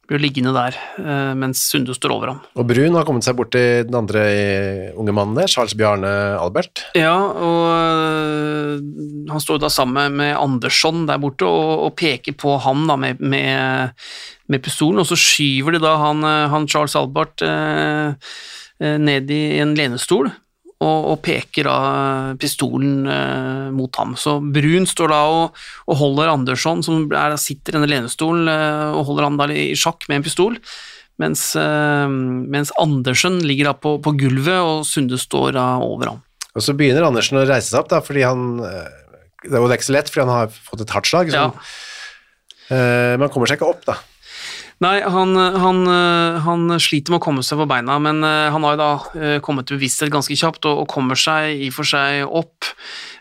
blir 0.09 0.19
liggende 0.19 0.51
der 0.55 0.75
eh, 0.99 1.31
mens 1.39 1.61
Sunde 1.71 1.95
står 1.95 2.13
over 2.15 2.33
ham. 2.33 2.41
Og 2.59 2.67
Brun 2.67 2.97
har 2.97 3.07
kommet 3.07 3.25
seg 3.25 3.37
bort 3.37 3.53
til 3.55 3.85
den 3.87 3.97
andre 3.97 4.23
eh, 4.27 4.89
unge 4.99 5.15
mannen 5.15 5.37
der, 5.39 5.51
Charles 5.51 5.75
Bjarne 5.79 6.11
Albert. 6.41 6.85
Ja, 6.97 7.15
og 7.15 7.63
øh, 7.71 8.83
han 9.31 9.43
står 9.43 9.63
da 9.63 9.71
sammen 9.71 10.19
med 10.19 10.35
Andersson 10.35 11.07
der 11.07 11.21
borte 11.23 11.47
og, 11.47 11.87
og 11.87 11.95
peker 11.99 12.35
på 12.35 12.57
han 12.63 12.87
da 12.89 12.99
med, 12.99 13.23
med, 13.23 13.95
med 14.51 14.63
pistolen, 14.63 15.01
og 15.03 15.09
så 15.09 15.19
skyver 15.19 15.77
de 15.77 15.83
da 15.83 15.95
han, 16.03 16.23
øh, 16.27 16.45
han 16.51 16.67
Charles 16.67 16.97
Albert 16.99 17.45
eh, 17.45 18.13
eh, 18.83 18.97
ned 18.99 19.31
i 19.31 19.43
en 19.63 19.75
lenestol 19.79 20.31
og, 20.83 21.05
og 21.13 21.21
peker 21.25 21.67
da 21.69 21.77
pistolen 22.41 23.07
eh, 23.09 23.69
mot 23.75 23.95
ham. 24.01 24.15
Så 24.19 24.37
Brun 24.43 24.87
står 24.89 25.13
da 25.13 25.21
og, 25.31 25.61
og 25.87 25.99
holder 26.01 26.33
Andersson, 26.33 26.83
som 26.85 27.05
er, 27.11 27.37
sitter 27.41 27.73
i 27.73 27.79
denne 27.79 27.89
lenestolen, 27.91 28.49
eh, 28.51 28.89
og 28.97 29.07
holder 29.09 29.29
han 29.29 29.39
da 29.39 29.47
i 29.53 29.71
sjakk 29.79 30.05
med 30.11 30.19
en 30.21 30.27
pistol. 30.27 30.59
Mens, 31.21 31.51
eh, 31.59 32.07
mens 32.09 32.73
Andersen 32.81 33.39
ligger 33.45 33.71
da 33.71 33.77
på, 33.77 33.95
på 34.03 34.15
gulvet, 34.19 34.59
og 34.59 34.83
Sunde 34.89 35.19
står 35.21 35.55
da 35.57 35.67
over 35.85 36.13
ham. 36.13 36.21
Og 36.53 36.61
så 36.61 36.75
begynner 36.77 37.07
Andersen 37.07 37.39
å 37.41 37.47
reise 37.49 37.71
seg 37.71 37.79
opp, 37.81 37.89
da, 37.93 38.01
fordi 38.05 38.25
han 38.27 38.59
eh, 38.67 38.99
det 39.43 39.59
er 39.59 39.73
ikke 39.75 39.89
så 39.89 39.97
lett, 39.97 40.09
fordi 40.11 40.23
han 40.23 40.31
har 40.37 40.51
fått 40.53 40.85
et 40.85 40.93
hardt 40.95 41.09
slag. 41.09 41.31
Så, 41.33 41.39
Ja. 41.41 41.49
eh, 42.69 43.13
men 43.17 43.25
han 43.27 43.31
kommer 43.33 43.49
seg 43.49 43.59
ikke 43.59 43.71
opp, 43.73 43.85
da. 43.89 43.97
Nei, 44.81 44.97
han, 45.05 45.37
han, 45.37 45.81
han 46.43 46.73
sliter 46.81 47.13
med 47.13 47.21
å 47.21 47.23
komme 47.23 47.43
seg 47.45 47.59
på 47.61 47.67
beina, 47.69 47.99
men 48.01 48.23
øh, 48.25 48.49
han 48.51 48.65
har 48.65 48.73
jo 48.73 48.79
da 48.81 48.89
øh, 49.15 49.37
kommet 49.45 49.69
til 49.69 49.77
bevissthet 49.77 50.11
ganske 50.11 50.35
kjapt 50.39 50.65
og, 50.67 50.81
og 50.83 50.89
kommer 50.91 51.19
seg 51.19 51.61
i 51.67 51.69
og 51.69 51.77
for 51.77 51.87
seg 51.87 52.25
opp. 52.25 52.71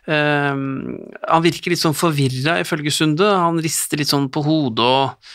Um, 0.08 0.96
han 1.28 1.44
virker 1.44 1.70
litt 1.70 1.82
sånn 1.82 1.94
forvirra, 1.94 2.56
ifølge 2.64 2.90
Sunde. 2.94 3.28
Han 3.38 3.60
rister 3.62 4.00
litt 4.00 4.10
sånn 4.10 4.26
på 4.32 4.42
hodet, 4.42 4.82
og, 4.82 5.34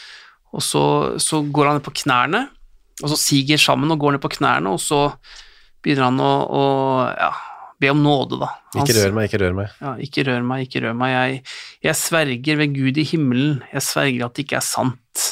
og 0.57 0.65
så, 0.65 0.83
så 1.23 1.39
går 1.45 1.69
han 1.69 1.79
ned 1.79 1.85
på 1.85 1.95
knærne, 2.01 2.47
og 3.03 3.13
så 3.13 3.19
siger 3.21 3.61
sammen 3.61 3.93
og 3.93 4.01
går 4.01 4.17
ned 4.17 4.23
på 4.25 4.33
knærne, 4.39 4.73
og 4.73 4.81
så 4.83 5.05
begynner 5.85 6.09
han 6.09 6.19
å, 6.19 6.33
å 6.49 6.65
ja, 7.13 7.31
be 7.79 7.91
om 7.93 8.03
nåde, 8.03 8.39
da. 8.41 8.51
Han 8.75 8.83
Ikke 8.83 8.97
rør 8.97 9.15
meg, 9.15 9.29
ikke 9.29 9.41
rør 9.45 9.57
meg. 9.61 9.73
ja, 9.79 9.95
ikke 10.03 10.27
rør 10.27 10.47
meg, 10.49 10.67
ikke 10.67 10.83
rør 10.83 10.95
meg. 10.97 11.13
Jeg, 11.13 11.41
jeg 11.87 11.99
sverger 12.01 12.61
ved 12.63 12.75
Gud 12.75 12.99
i 12.99 13.05
himmelen, 13.07 13.59
jeg 13.71 13.85
sverger 13.85 14.27
at 14.27 14.35
det 14.35 14.47
ikke 14.47 14.59
er 14.59 14.65
sant. 14.65 15.26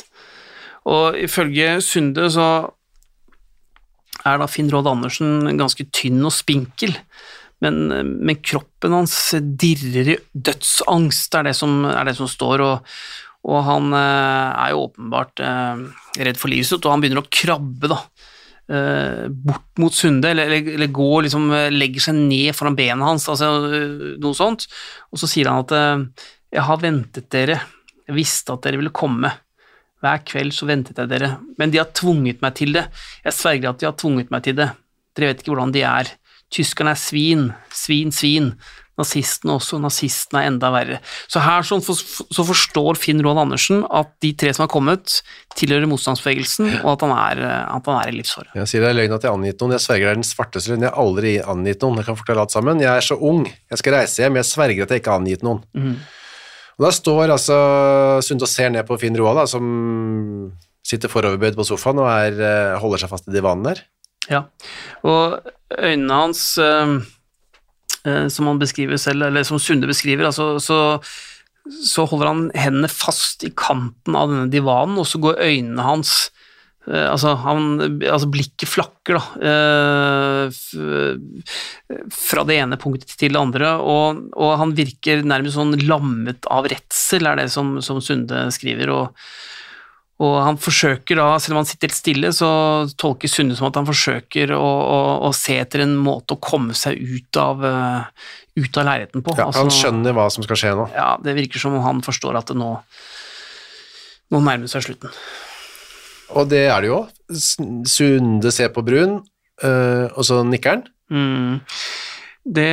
Og 0.86 1.17
ifølge 1.17 1.80
Sunde 1.84 2.28
så 2.34 2.50
er 4.26 4.41
da 4.41 4.48
Finn 4.50 4.69
Råd 4.74 4.89
Andersen 4.89 5.58
ganske 5.60 5.88
tynn 5.93 6.24
og 6.26 6.34
spinkel, 6.34 6.93
men, 7.63 7.88
men 8.26 8.39
kroppen 8.43 8.93
hans 8.93 9.15
dirrer 9.58 10.15
i 10.15 10.17
dødsangst, 10.34 11.38
er 11.38 11.50
det 11.50 11.56
som, 11.58 11.84
er 11.88 12.10
det 12.10 12.15
som 12.17 12.30
står, 12.30 12.63
og, 12.65 12.95
og 13.48 13.62
han 13.67 13.93
eh, 13.95 14.63
er 14.65 14.74
jo 14.74 14.86
åpenbart 14.88 15.43
eh, 15.45 15.86
redd 16.28 16.41
for 16.41 16.52
livet 16.52 16.69
sitt, 16.69 16.86
og 16.86 16.95
han 16.95 17.04
begynner 17.04 17.24
å 17.24 17.30
krabbe, 17.32 17.91
da 17.91 18.00
eh, 18.74 19.24
bort 19.30 19.82
mot 19.82 19.95
Sunde, 19.95 20.34
eller, 20.34 20.58
eller, 20.76 20.91
går 20.93 21.28
liksom, 21.28 21.48
legger 21.74 22.08
seg 22.10 22.19
ned 22.19 22.52
foran 22.58 22.78
benet 22.78 23.08
hans, 23.08 23.30
altså 23.32 23.54
noe 24.21 24.38
sånt, 24.38 24.67
og 25.12 25.21
så 25.21 25.30
sier 25.32 25.52
han 25.52 25.63
at 25.65 25.76
jeg 26.56 26.65
har 26.65 26.82
ventet 26.82 27.30
dere, 27.34 27.62
jeg 28.06 28.19
visste 28.19 28.54
at 28.54 28.67
dere 28.67 28.82
ville 28.82 28.93
komme. 28.95 29.32
Hver 30.04 30.24
kveld 30.28 30.54
så 30.54 30.68
ventet 30.70 31.00
jeg 31.02 31.10
dere, 31.10 31.36
men 31.60 31.72
de 31.74 31.80
har 31.82 31.92
tvunget 31.96 32.42
meg 32.44 32.58
til 32.60 32.76
det. 32.76 32.88
Jeg 33.26 33.34
sverger 33.34 33.72
at 33.72 33.82
de 33.82 33.88
har 33.90 33.96
tvunget 33.98 34.34
meg 34.34 34.44
til 34.46 34.58
det. 34.60 34.72
Dere 35.16 35.32
vet 35.32 35.44
ikke 35.44 35.54
hvordan 35.54 35.76
de 35.76 35.86
er. 35.88 36.10
Tyskerne 36.54 36.92
er 36.94 37.00
svin, 37.00 37.48
svin, 37.74 38.12
svin. 38.14 38.52
Nazistene 38.96 39.58
også, 39.58 39.76
nazistene 39.84 40.40
er 40.40 40.48
enda 40.48 40.70
verre. 40.72 40.98
Så 41.28 41.42
her 41.44 41.66
så 41.68 41.82
forstår 42.48 42.96
Finn 42.96 43.20
Roald 43.26 43.42
Andersen 43.42 43.82
at 43.92 44.14
de 44.24 44.30
tre 44.40 44.54
som 44.56 44.64
har 44.64 44.72
kommet, 44.72 45.18
tilhører 45.60 45.90
motstandsbevegelsen, 45.92 46.78
og 46.78 46.94
at 46.94 47.04
han 47.04 47.12
er, 47.16 47.42
at 47.76 47.90
han 47.92 47.98
er 47.98 48.12
i 48.12 48.16
livsfare. 48.16 48.54
Jeg 48.56 48.72
sier 48.72 48.86
det 48.86 48.94
er 48.94 49.00
løgn 49.02 49.16
at 49.18 49.26
jeg 49.28 49.34
har 49.34 49.40
angitt 49.42 49.60
noen, 49.60 49.76
jeg 49.76 49.84
sverger 49.84 50.08
det 50.08 50.14
er 50.14 50.22
den 50.22 50.30
svarteste 50.30 50.72
løgn, 50.72 50.86
jeg 50.88 50.94
har 50.94 51.04
aldri 51.04 51.34
angitt 51.44 51.84
noen, 51.84 52.00
jeg 52.00 52.08
kan 52.08 52.20
forklare 52.22 52.46
alt 52.46 52.56
sammen. 52.56 52.84
Jeg 52.86 52.92
er 52.94 53.08
så 53.10 53.20
ung, 53.20 53.44
jeg 53.52 53.82
skal 53.84 53.98
reise 53.98 54.24
hjem, 54.24 54.40
jeg 54.40 54.52
sverger 54.54 54.88
at 54.88 54.96
jeg 54.96 55.04
ikke 55.04 55.12
har 55.12 55.24
angitt 55.26 55.44
noen. 55.44 55.66
Og 56.76 56.88
da 56.88 56.92
står 56.92 57.32
altså 57.32 57.58
Sunde 58.26 58.48
og 58.48 58.52
ser 58.52 58.72
ned 58.74 58.84
på 58.88 58.98
Finn 59.00 59.16
Roald, 59.20 59.46
som 59.48 59.66
sitter 60.86 61.10
foroverbøyd 61.12 61.58
på 61.58 61.66
sofaen 61.66 62.02
og 62.04 62.10
er, 62.12 62.36
eh, 62.38 62.80
holder 62.82 63.02
seg 63.02 63.12
fast 63.12 63.30
i 63.30 63.34
divanen 63.34 63.66
der. 63.66 63.82
Ja, 64.30 64.44
og 65.06 65.40
øynene 65.72 66.20
hans, 66.20 66.58
eh, 66.58 67.00
eh, 68.06 68.28
som 68.28 68.48
han 68.52 68.60
beskriver 68.60 68.98
selv, 69.02 69.24
eller 69.24 69.44
som 69.44 69.60
Sunde 69.60 69.88
beskriver, 69.88 70.26
altså, 70.26 70.60
så, 70.60 71.02
så 71.86 72.06
holder 72.06 72.28
han 72.28 72.52
hendene 72.54 72.92
fast 72.92 73.44
i 73.44 73.54
kanten 73.56 74.16
av 74.16 74.30
denne 74.30 74.52
divanen, 74.52 75.00
og 75.02 75.08
så 75.10 75.22
går 75.22 75.42
øynene 75.42 75.82
hans 75.82 76.30
altså, 76.86 77.34
han, 77.41 77.65
altså 78.04 78.30
blikket 78.30 78.69
flakker 78.69 79.17
da, 79.17 79.24
eh, 79.50 80.60
fra 82.13 82.45
det 82.45 82.60
ene 82.62 82.78
punktet 82.82 83.15
til 83.17 83.34
det 83.34 83.41
andre, 83.41 83.74
og, 83.82 84.21
og 84.38 84.54
han 84.62 84.76
virker 84.78 85.26
nærmest 85.26 85.58
sånn 85.58 85.74
lammet 85.88 86.45
av 86.52 86.69
redsel, 86.69 87.26
er 87.30 87.41
det 87.41 87.50
som, 87.54 87.78
som 87.86 88.02
Sunde 88.04 88.48
skriver, 88.54 88.93
og 88.93 89.28
og 90.24 90.38
han 90.39 90.56
forsøker 90.56 91.17
da, 91.19 91.34
selv 91.43 91.58
om 91.58 91.60
han 91.60 91.67
sitter 91.67 91.89
helt 91.89 91.98
stille, 91.98 92.30
så 92.32 92.48
tolker 92.95 93.28
Sunde 93.28 93.58
som 93.58 93.67
at 93.67 93.76
han 93.76 93.88
forsøker 93.88 94.54
å, 94.56 94.63
å, 94.63 95.00
å 95.28 95.32
se 95.36 95.58
etter 95.60 95.84
en 95.84 95.98
måte 96.00 96.38
å 96.38 96.39
komme 96.39 96.71
seg 96.78 96.95
ut 96.95 97.39
av, 97.41 97.65
eh, 97.67 98.30
ut 98.62 98.80
av 98.80 98.88
leiligheten 98.88 99.26
på. 99.26 99.36
Ja, 99.36 99.50
Altså, 99.50 99.65
han 99.65 99.74
skjønner 99.76 100.15
hva 100.15 100.30
som 100.32 100.45
skal 100.48 100.62
skje 100.62 100.71
nå. 100.80 100.88
Ja, 100.95 101.10
det 101.19 101.36
virker 101.36 101.60
som 101.60 101.76
om 101.76 101.84
han 101.84 102.00
forstår 102.06 102.39
at 102.39 102.54
det 102.54 102.56
nå, 102.62 102.69
nå 104.32 104.41
nærmer 104.48 104.71
seg 104.71 104.88
slutten. 104.88 105.12
Og 106.34 106.50
det 106.50 106.66
er 106.72 106.82
det 106.82 106.90
jo. 106.90 107.04
Sunde 107.90 108.52
ser 108.54 108.72
på 108.74 108.84
Brun, 108.86 109.20
eh, 109.64 110.08
og 110.16 110.26
så 110.26 110.42
nikker 110.46 110.78
han. 110.78 110.84
Mm. 111.12 111.62
Det, 112.46 112.68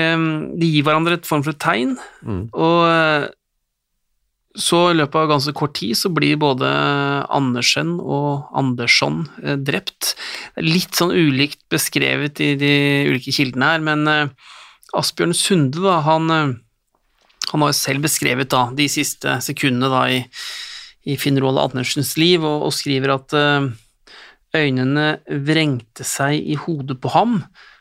de 0.61 0.69
gir 0.69 0.85
hverandre 0.85 1.17
et 1.19 1.29
form 1.29 1.45
for 1.45 1.55
et 1.55 1.61
tegn, 1.63 1.97
Mm. 2.25 2.43
og 2.53 2.81
eh, 2.89 3.29
så 4.53 4.91
i 4.91 4.97
løpet 4.99 5.17
av 5.17 5.31
ganske 5.31 5.55
kort 5.57 5.73
tid 5.79 5.97
så 5.97 6.11
blir 6.13 6.37
både 6.37 6.69
Andersen 7.33 7.95
og 8.01 8.51
Andersson 8.53 9.23
eh, 9.43 9.57
drept. 9.57 10.15
Litt 10.61 10.93
sånn 10.99 11.15
ulikt 11.17 11.63
beskrevet 11.73 12.41
i 12.45 12.51
de 12.61 12.73
ulike 13.09 13.33
kildene 13.33 13.71
her, 13.71 13.81
men 13.81 14.05
Asbjørn 14.93 15.33
Sunde, 15.33 15.81
da, 15.81 16.03
han, 16.05 16.29
han 16.29 17.65
har 17.65 17.73
jo 17.73 17.79
selv 17.79 18.05
beskrevet 18.05 18.51
da, 18.53 18.67
de 18.77 18.91
siste 18.93 19.39
sekundene 19.41 19.89
da, 19.89 20.03
i, 20.13 20.21
i 21.05 21.17
Finn 21.19 21.41
Roald 21.43 21.59
Andersens 21.59 22.15
liv, 22.21 22.45
og, 22.47 22.69
og 22.69 22.75
skriver 22.77 23.15
at 23.17 23.35
eh, 23.37 23.71
øynene 24.57 25.07
vrengte 25.47 26.07
seg 26.07 26.39
i 26.39 26.57
hodet 26.61 27.01
på 27.03 27.13
ham, 27.15 27.41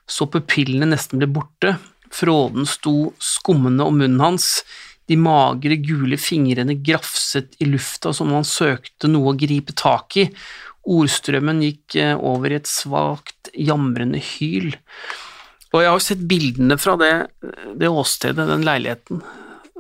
så 0.10 0.28
pupillene 0.32 0.90
nesten 0.92 1.22
ble 1.22 1.30
borte, 1.32 1.76
fråden 2.12 2.66
sto 2.68 3.12
skummende 3.24 3.86
om 3.88 4.00
munnen 4.02 4.24
hans, 4.24 4.64
de 5.08 5.18
magre, 5.20 5.76
gule 5.84 6.18
fingrene 6.20 6.76
grafset 6.84 7.56
i 7.60 7.68
lufta 7.68 8.12
som 8.16 8.30
om 8.32 8.40
han 8.40 8.48
søkte 8.48 9.10
noe 9.12 9.34
å 9.34 9.40
gripe 9.40 9.76
tak 9.76 10.18
i, 10.22 10.28
ordstrømmen 10.88 11.62
gikk 11.66 11.98
eh, 12.02 12.16
over 12.18 12.54
i 12.54 12.58
et 12.62 12.70
svakt, 12.70 13.52
jamrende 13.54 14.22
hyl. 14.34 14.72
Og 15.72 15.84
jeg 15.84 15.88
har 15.92 16.00
jo 16.00 16.04
sett 16.04 16.24
bildene 16.28 16.76
fra 16.82 16.98
det, 17.00 17.12
det 17.80 17.92
åstedet, 17.92 18.48
den 18.50 18.66
leiligheten, 18.68 19.22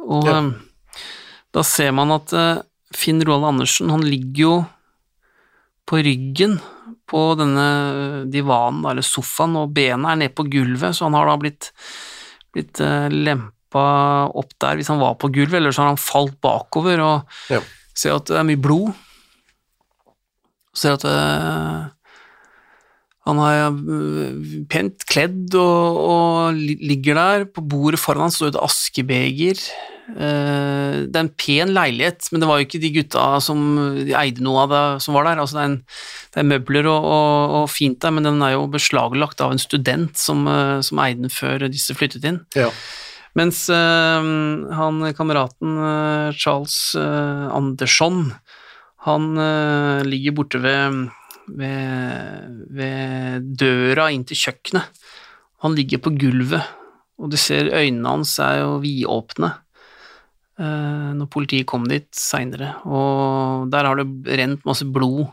og 0.01 0.27
Ja. 0.29 0.37
eh, 0.43 0.99
da 1.51 1.63
ser 1.67 1.91
man 1.91 2.13
at 2.15 2.31
Finn 2.97 3.21
Roald 3.25 3.45
Andersen, 3.47 3.89
han 3.93 4.03
ligger 4.05 4.41
jo 4.43 4.55
på 5.89 5.99
ryggen 6.05 6.57
på 7.11 7.21
denne 7.39 7.65
divanen, 8.31 8.83
eller 8.87 9.03
sofaen, 9.03 9.55
og 9.59 9.73
bena 9.75 10.13
er 10.13 10.19
nede 10.21 10.35
på 10.35 10.45
gulvet, 10.47 10.95
så 10.95 11.07
han 11.09 11.15
har 11.17 11.27
da 11.27 11.37
blitt, 11.41 11.71
blitt 12.55 12.79
eh, 12.83 13.07
lempa 13.11 13.85
opp 14.37 14.53
der 14.63 14.79
hvis 14.79 14.91
han 14.91 15.01
var 15.01 15.17
på 15.19 15.31
gulvet, 15.33 15.57
eller 15.59 15.75
så 15.75 15.83
har 15.85 15.93
han 15.93 15.99
falt 15.99 16.37
bakover, 16.43 16.99
og 17.03 17.51
Ja. 17.51 17.61
ser 17.95 18.15
at 18.15 18.25
det 18.31 18.37
er 18.39 18.47
mye 18.47 18.61
blod. 18.63 18.93
Ser 20.73 20.95
at 20.95 21.03
eh, 21.07 21.89
Han 23.29 23.37
er 23.37 23.67
øh, 23.69 24.45
pent 24.71 25.03
kledd 25.09 25.53
og, 25.53 25.97
og 26.09 26.57
ligger 26.57 27.19
der. 27.19 27.43
På 27.53 27.61
bordet 27.61 28.01
foran 28.01 28.25
han 28.25 28.33
står 28.33 28.55
et 28.55 28.61
askebeger. 28.63 29.61
Eh, 30.11 30.95
det 31.05 31.19
er 31.19 31.27
en 31.27 31.35
pen 31.37 31.73
leilighet, 31.75 32.31
men 32.31 32.41
det 32.41 32.49
var 32.49 32.57
jo 32.57 32.65
ikke 32.65 32.81
de 32.81 32.91
gutta 32.95 33.27
som 33.45 33.61
de 33.99 34.15
eide 34.17 34.41
noe 34.41 34.65
av 34.65 34.73
det 34.73 34.81
som 35.05 35.17
var 35.17 35.29
der. 35.29 35.43
Altså 35.43 35.59
det, 35.59 35.61
er 35.61 35.69
en, 35.69 35.77
det 36.33 36.41
er 36.41 36.49
møbler 36.49 36.89
og, 36.89 37.05
og, 37.13 37.55
og 37.61 37.69
fint 37.69 38.01
der, 38.01 38.15
men 38.17 38.25
den 38.25 38.41
er 38.41 38.55
jo 38.55 38.65
beslaglagt 38.73 39.45
av 39.45 39.53
en 39.53 39.61
student 39.61 40.17
som, 40.17 40.43
eh, 40.49 40.81
som 40.81 41.05
eide 41.05 41.21
den 41.27 41.33
før 41.33 41.69
disse 41.69 41.93
flyttet 41.97 42.25
inn. 42.25 42.41
Ja. 42.57 42.71
Mens 43.37 43.61
han 43.71 44.97
kameraten 45.15 45.77
Charles 46.35 46.97
Andersson, 46.99 48.33
han 49.07 49.29
ligger 50.03 50.35
borte 50.35 50.59
ved, 50.59 50.97
ved, 51.57 52.61
ved 52.71 53.49
døra 53.59 54.09
inn 54.13 54.25
til 54.27 54.39
kjøkkenet. 54.39 55.01
Han 55.65 55.75
ligger 55.77 56.01
på 56.01 56.13
gulvet, 56.17 56.63
og 57.21 57.29
du 57.31 57.37
ser 57.37 57.69
øynene 57.69 58.15
hans 58.15 58.37
er 58.41 58.63
jo 58.63 58.79
vidåpne 58.81 59.51
eh, 60.57 61.11
når 61.17 61.29
politiet 61.33 61.69
kom 61.69 61.85
dit 61.89 62.09
seinere, 62.17 62.73
og 62.85 63.69
der 63.73 63.89
har 63.89 64.01
det 64.01 64.39
rent 64.41 64.65
masse 64.65 64.87
blod. 64.89 65.27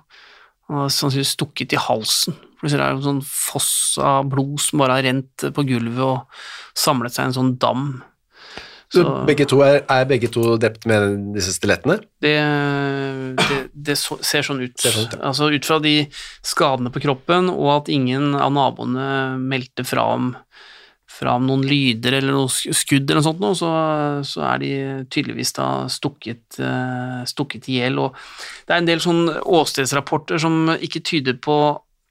Han 0.69 0.83
har 0.85 0.93
sannsynligvis 0.93 1.33
stukket 1.39 1.73
i 1.73 1.81
halsen. 1.81 2.37
For 2.59 2.69
det 2.69 2.83
er 2.83 2.97
en 2.97 3.05
sånn 3.05 3.25
foss 3.25 3.73
av 4.03 4.27
blod 4.33 4.59
som 4.61 4.83
bare 4.83 4.99
har 4.99 5.07
rent 5.07 5.47
på 5.55 5.65
gulvet 5.65 6.03
og 6.03 6.41
samlet 6.77 7.15
seg 7.15 7.29
i 7.29 7.31
en 7.31 7.37
sånn 7.37 7.53
dam. 7.63 7.85
Så 8.89 9.03
Så- 9.05 9.27
begge 9.29 9.45
to 9.45 9.61
er, 9.61 9.83
er 9.85 10.05
begge 10.09 10.31
to 10.33 10.57
drept 10.57 10.87
med 10.89 11.35
disse 11.35 11.53
stilettene? 11.53 11.99
Det, 12.25 12.37
det, 13.37 13.59
det 13.75 13.97
så, 14.01 14.17
ser 14.25 14.47
sånn 14.47 14.63
ut. 14.65 14.73
Ser 14.81 14.95
sånn 14.95 15.09
ut, 15.11 15.17
ja. 15.19 15.21
Altså 15.29 15.51
ut 15.53 15.69
fra 15.69 15.77
de 15.85 15.95
skadene 16.47 16.93
på 16.95 17.03
kroppen, 17.05 17.51
og 17.53 17.69
at 17.83 17.91
ingen 17.93 18.33
av 18.39 18.53
naboene 18.57 19.37
meldte 19.43 19.85
fra 19.85 20.07
om, 20.15 20.31
fra 21.19 21.35
om 21.37 21.47
noen 21.51 21.67
lyder 21.69 22.17
eller 22.21 22.33
noe 22.33 22.49
skudd 22.49 23.11
eller 23.11 23.21
noe 23.21 23.29
sånt, 23.29 23.45
så, 23.61 23.73
så 24.25 24.47
er 24.55 24.63
de 24.65 24.73
tydeligvis 25.13 25.53
da 25.59 25.69
stukket, 25.93 26.61
eh, 26.63 27.21
stukket 27.29 27.69
i 27.69 27.81
hjel. 27.83 28.01
Og 28.07 28.17
det 28.65 28.73
er 28.73 28.81
en 28.81 28.89
del 28.89 29.05
sånn 29.05 29.27
åstedsrapporter 29.45 30.41
som 30.41 30.73
ikke 30.79 31.05
tyder 31.05 31.37
på 31.37 31.59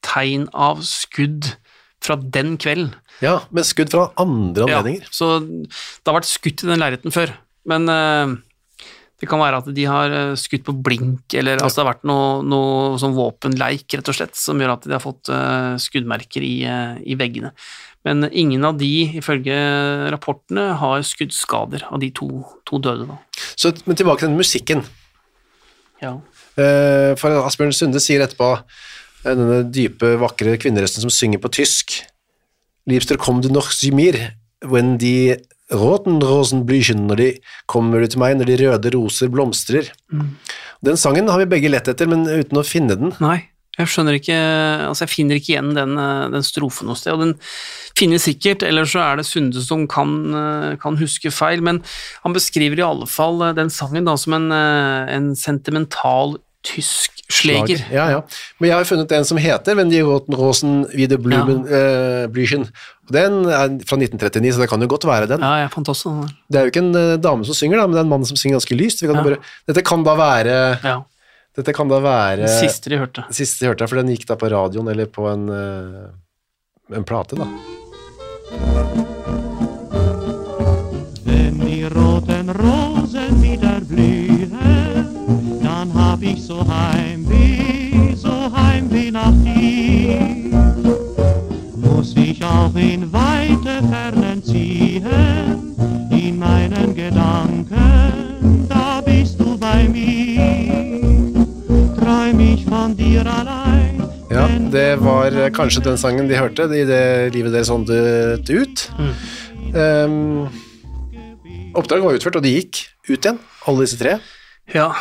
tegn 0.05 0.45
av 0.53 0.85
skudd 0.85 1.55
fra 2.03 2.17
den 2.17 2.55
kvelden. 2.61 2.91
Ja, 3.23 3.39
med 3.53 3.65
skudd 3.67 3.91
fra 3.93 4.09
andre 4.19 4.67
anledninger. 4.67 5.07
Ja, 5.07 5.13
så 5.13 5.37
det 5.41 6.05
har 6.05 6.19
vært 6.19 6.29
skutt 6.29 6.63
i 6.63 6.69
den 6.69 6.81
leiligheten 6.81 7.13
før, 7.13 7.33
men 7.69 7.89
eh, 7.91 8.35
det 9.17 9.29
kan 9.29 9.41
være 9.41 9.63
at 9.63 9.71
de 9.73 9.87
har 9.89 10.13
eh, 10.13 10.35
skutt 10.39 10.65
på 10.67 10.75
blink, 10.85 11.33
eller 11.37 11.57
altså 11.57 11.81
det 11.81 11.85
har 11.85 11.91
vært 11.95 12.07
noe, 12.09 12.29
noe 12.45 13.01
sånn 13.01 13.17
våpenleik, 13.17 13.87
rett 13.97 14.13
og 14.13 14.19
slett, 14.19 14.37
som 14.37 14.61
gjør 14.61 14.75
at 14.75 14.87
de 14.87 14.95
har 14.95 15.03
fått 15.03 15.33
eh, 15.33 15.73
skuddmerker 15.81 16.45
i, 16.45 16.55
i 17.01 17.17
veggene. 17.19 17.53
Men 18.07 18.29
ingen 18.29 18.63
av 18.63 18.77
de, 18.79 18.91
ifølge 19.19 19.57
rapportene, 20.13 20.69
har 20.79 21.01
skuddskader 21.03 21.89
av 21.89 21.99
de 21.99 22.13
to, 22.15 22.29
to 22.69 22.79
døde, 22.79 23.09
da. 23.09 23.17
Så, 23.57 23.73
men 23.89 23.97
tilbake 23.99 24.23
til 24.23 24.31
den 24.31 24.39
musikken. 24.39 24.85
Ja. 25.99 26.13
For 26.55 27.41
Asbjørn 27.41 27.73
Sunde 27.75 27.99
sier 28.01 28.21
etterpå 28.23 28.53
denne 29.23 29.63
dype, 29.73 30.15
vakre 30.21 30.57
kvinneresten 30.61 31.03
som 31.03 31.13
synger 31.13 31.41
på 31.43 31.51
tysk 31.59 32.01
Liebster 32.87 33.17
kom 33.19 33.41
du 33.43 33.49
noch 33.51 33.73
zimir, 33.75 34.15
when 34.63 34.95
de 34.97 35.35
roten 35.75 36.21
rosen 36.23 36.63
blüchen, 36.63 37.03
når 37.09 37.19
de 37.19 37.27
kommer 37.67 37.99
du 37.99 38.07
til 38.13 38.21
meg, 38.23 38.37
når 38.39 38.47
de 38.47 38.57
røde 38.61 38.93
roser 38.95 39.27
blomstrer. 39.27 39.89
Den 40.85 40.95
sangen 40.95 41.27
har 41.27 41.41
vi 41.41 41.49
begge 41.51 41.71
lett 41.73 41.89
etter, 41.91 42.07
men 42.07 42.23
uten 42.23 42.61
å 42.61 42.63
finne 42.63 42.95
den. 42.95 43.11
Nei, 43.19 43.41
jeg 43.77 43.91
skjønner 43.91 44.17
ikke 44.17 44.37
Altså, 44.87 45.03
jeg 45.03 45.13
finner 45.13 45.37
ikke 45.37 45.51
igjen 45.53 45.75
den, 45.75 45.97
eh, 45.99 46.29
den 46.33 46.45
strofen 46.47 46.87
noe 46.87 46.97
sted, 46.97 47.13
og 47.13 47.25
den 47.25 47.35
finnes 47.97 48.23
sikkert, 48.23 48.63
eller 48.63 48.87
så 48.87 49.03
er 49.03 49.19
det 49.19 49.27
Sunde 49.27 49.61
som 49.61 49.83
kan, 49.87 50.15
eh, 50.33 50.75
kan 50.79 50.97
huske 50.97 51.33
feil, 51.33 51.61
men 51.61 51.83
han 52.23 52.33
beskriver 52.33 52.79
i 52.79 52.87
alle 52.87 53.05
fall 53.05 53.41
eh, 53.41 53.53
den 53.57 53.69
sangen 53.69 54.05
da 54.05 54.15
som 54.15 54.33
en, 54.33 54.51
eh, 54.51 55.15
en 55.17 55.35
sentimental 55.35 56.37
tysk 56.67 57.23
sleger. 57.31 57.81
Ja, 57.91 58.05
ja. 58.11 58.19
Men 58.59 58.69
jeg 58.69 58.77
har 58.77 58.87
funnet 58.87 59.11
en 59.15 59.25
som 59.27 59.39
heter 59.41 59.75
Wenn 59.79 59.91
die 59.91 59.99
roten 60.05 60.35
rosen 60.39 60.77
wieder 60.93 61.19
Blumen 61.21 61.65
ja. 61.67 61.81
eh, 61.81 62.27
blüchen. 62.31 62.67
Den 63.11 63.41
er 63.47 63.73
fra 63.87 63.95
1939, 63.99 64.53
så 64.55 64.63
det 64.63 64.69
kan 64.71 64.83
jo 64.83 64.87
godt 64.91 65.07
være 65.07 65.29
den. 65.31 65.43
Ja, 65.43 65.63
jeg 65.63 65.71
fant 65.75 65.91
også 65.91 66.11
den. 66.11 66.31
Det 66.51 66.59
er 66.59 66.65
jo 66.67 66.71
ikke 66.73 66.83
en 66.83 66.95
uh, 66.95 67.13
dame 67.23 67.47
som 67.47 67.55
synger, 67.55 67.79
da, 67.79 67.85
men 67.87 67.95
det 67.95 68.01
er 68.01 68.07
en 68.07 68.11
mann 68.11 68.25
som 68.27 68.39
synger 68.39 68.57
ganske 68.59 68.75
lyst. 68.79 69.03
Vi 69.03 69.07
kan 69.07 69.19
Ja. 69.21 69.23
bare, 69.29 69.37
dette 69.69 69.83
kan 69.87 70.03
da 70.07 70.15
være 70.19 70.57
Ja, 70.83 70.97
Dette 71.57 71.73
kan 71.73 71.89
da 71.89 71.97
være 72.03 72.43
den 72.43 72.51
siste 72.53 72.91
de 72.91 72.99
hørte. 73.01 73.23
Siste 73.33 73.63
de 73.63 73.71
hørte, 73.71 73.87
for 73.89 73.97
den 73.97 74.11
gikk 74.13 74.27
da 74.29 74.35
på 74.37 74.51
radioen 74.51 74.91
eller 74.91 75.07
på 75.09 75.25
en, 75.31 75.47
uh, 75.49 76.95
en 76.99 77.07
plate, 77.07 77.39
da. 77.39 77.47
Wenn 81.25 81.57
die 81.63 81.87
roten 81.95 82.51
Rosen 82.59 82.86
hab 86.17 86.23
ich 86.23 86.43
so 86.43 86.65
Heimweh, 86.67 88.15
so 88.15 88.31
Heimweh 88.51 89.11
nach 89.11 89.33
dir. 89.45 90.17
Muss 91.75 92.15
ich 92.17 92.43
auch 92.43 92.73
in 92.75 93.13
weite 93.13 93.83
Fernen 93.87 94.43
ziehen, 94.43 95.75
in 96.09 96.39
meinen 96.39 96.95
Gedanken, 96.95 98.65
da 98.67 99.01
bist 99.01 99.39
du 99.39 99.57
bei 99.59 99.87
mir. 99.87 100.97
Träum 101.99 102.39
ich 102.39 102.65
von 102.65 102.97
dir 102.97 103.21
allein, 103.21 104.03
Ja, 104.29 104.47
det 104.71 104.99
var 104.99 105.49
kanskje 105.51 105.81
den 105.81 105.97
sangen 105.97 106.27
de 106.27 106.35
hørte 106.37 106.63
i 106.63 106.83
det 106.85 107.33
livet 107.33 107.53
deres 107.53 107.69
åndet 107.69 108.49
ut. 108.49 108.89
Um, 109.73 110.49
oppdraget 111.73 112.03
var 112.03 112.17
utført, 112.17 112.35
og 112.35 112.43
de 112.43 112.57
gikk 112.57 112.81
ut 113.07 113.21
igjen, 113.21 113.39
alle 113.67 113.85
disse 113.85 114.01
tre. 114.01 114.17
Ja, 114.73 114.91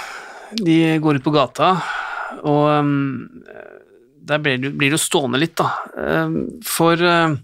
de 0.52 0.98
går 1.02 1.18
ut 1.18 1.24
på 1.26 1.34
gata, 1.34 1.74
og 2.46 2.68
um, 2.78 3.42
der 4.26 4.42
blir 4.42 4.60
du, 4.60 4.70
blir 4.74 4.94
du 4.94 5.00
stående 5.00 5.40
litt, 5.40 5.56
da. 5.58 5.70
Um, 5.96 6.38
for, 6.66 6.98
uh, 6.98 7.36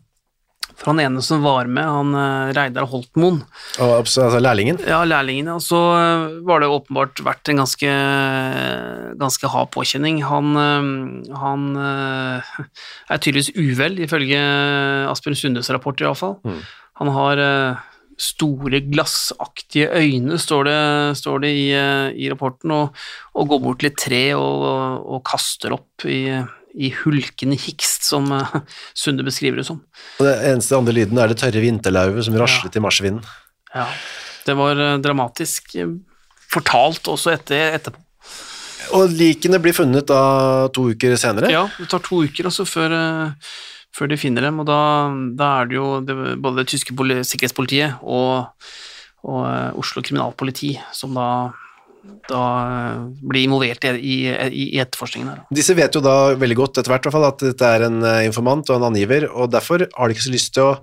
for 0.72 0.92
han 0.92 1.02
ene 1.04 1.22
som 1.24 1.44
var 1.44 1.70
med, 1.70 1.86
han 1.86 2.16
uh, 2.16 2.52
Reidar 2.56 2.88
Holtmoen, 2.90 3.42
altså 3.78 4.40
lærlingen. 4.42 4.80
ja, 4.88 5.02
lærlingen. 5.06 5.52
og 5.54 5.62
så 5.64 5.80
uh, 5.94 6.26
var 6.46 6.62
det 6.62 6.72
åpenbart 6.74 7.22
vært 7.26 7.52
en 7.52 7.62
ganske, 7.62 7.94
ganske 9.20 9.52
hard 9.54 9.72
påkjenning. 9.74 10.22
Han, 10.26 10.52
han 11.44 11.70
uh, 11.78 12.52
er 13.08 13.22
tydeligvis 13.22 13.54
uvel, 13.58 14.02
ifølge 14.02 14.42
Asbjørn 15.12 15.38
Sundes 15.38 15.72
rapport 15.74 16.02
iallfall. 16.02 16.38
Mm. 16.46 16.62
Han 17.00 17.10
har 17.14 17.40
store 18.22 18.82
glassaktige 18.86 19.90
øyne, 19.98 20.38
står 20.38 20.68
det, 20.70 20.80
står 21.18 21.44
det 21.44 21.52
i, 21.58 21.68
uh, 21.74 22.08
i 22.14 22.30
rapporten, 22.32 22.74
og, 22.76 23.04
og 23.34 23.52
går 23.52 23.62
bort 23.66 23.82
til 23.82 23.90
et 23.90 24.00
tre 24.00 24.24
og, 24.38 24.66
og 25.02 25.22
kaster 25.26 25.74
opp 25.74 26.06
i, 26.06 26.24
i 26.78 26.92
hulkende 27.02 27.58
hikst, 27.58 28.06
som 28.08 28.30
uh, 28.30 28.58
Sunde 28.94 29.26
beskriver 29.26 29.60
det 29.60 29.68
som. 29.68 29.82
Og 30.20 30.28
det 30.28 30.36
eneste 30.52 30.78
andre 30.78 30.94
lyden 30.96 31.20
er 31.20 31.32
det 31.32 31.40
tørre 31.42 31.64
vinterlauvet 31.64 32.28
som 32.28 32.38
raslet 32.40 32.78
i 32.78 32.84
marsvinden. 32.84 33.26
Ja, 33.72 33.88
det 34.46 34.54
var 34.58 34.80
eh, 34.80 34.98
dramatisk 35.02 35.74
eh, 35.80 35.92
fortalt 36.52 37.08
også 37.08 37.32
etter, 37.32 37.76
etterpå. 37.78 38.00
Og 38.98 39.12
likene 39.14 39.60
blir 39.62 39.74
funnet 39.76 40.08
da 40.10 40.68
to 40.74 40.90
uker 40.92 41.14
senere. 41.20 41.48
Ja, 41.52 41.62
det 41.78 41.88
tar 41.92 42.02
to 42.04 42.24
uker 42.26 42.50
altså 42.50 42.66
før, 42.68 42.96
eh, 42.96 43.52
før 43.96 44.12
de 44.12 44.20
finner 44.20 44.46
dem, 44.46 44.62
og 44.62 44.68
da, 44.68 44.80
da 45.36 45.50
er 45.60 45.68
det 45.70 45.76
jo 45.76 45.88
det, 46.04 46.16
både 46.42 46.62
det 46.62 46.70
tyske 46.72 46.96
poli 46.96 47.20
sikkerhetspolitiet 47.28 48.00
og, 48.02 48.48
og 49.26 49.42
uh, 49.44 49.80
Oslo 49.80 50.02
kriminalpoliti 50.04 50.74
som 50.96 51.12
da, 51.16 51.28
da 52.30 52.42
eh, 52.66 53.02
blir 53.20 53.44
involvert 53.46 53.84
i, 53.92 53.92
i, 54.32 54.66
i 54.74 54.80
etterforskningen 54.82 55.28
her. 55.30 55.42
Disse 55.54 55.76
vet 55.78 55.94
jo 55.94 56.02
da 56.04 56.34
veldig 56.40 56.58
godt 56.58 56.80
etter 56.80 56.94
hvert 56.94 57.10
fall, 57.14 57.28
at 57.28 57.44
dette 57.44 57.72
er 57.76 57.86
en 57.88 58.00
eh, 58.00 58.22
informant 58.28 58.72
og 58.72 58.80
en 58.80 58.88
angiver, 58.90 59.28
og 59.30 59.52
derfor 59.52 59.84
har 59.84 60.08
de 60.08 60.16
ikke 60.16 60.28
så 60.28 60.36
lyst 60.36 60.56
til 60.56 60.72
å 60.72 60.78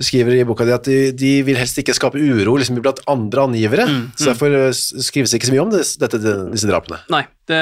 du 0.00 0.06
skriver 0.08 0.32
i 0.32 0.44
boka 0.48 0.64
di 0.64 0.72
at 0.72 0.86
de, 0.88 0.98
de 1.12 1.30
vil 1.44 1.58
helst 1.60 1.76
ikke 1.76 1.92
skape 1.92 2.16
uro 2.16 2.54
liksom, 2.56 2.78
blant 2.80 3.02
andre 3.12 3.42
angivere, 3.50 3.84
så 4.16 4.30
derfor 4.30 4.72
skrives 4.72 5.28
det 5.28 5.36
ikke 5.36 5.50
så 5.50 5.52
mye 5.52 5.64
om 5.66 5.72
det, 5.74 5.82
dette, 6.00 6.20
disse 6.54 6.70
drapene. 6.70 7.02
Nei, 7.12 7.26
det, 7.50 7.58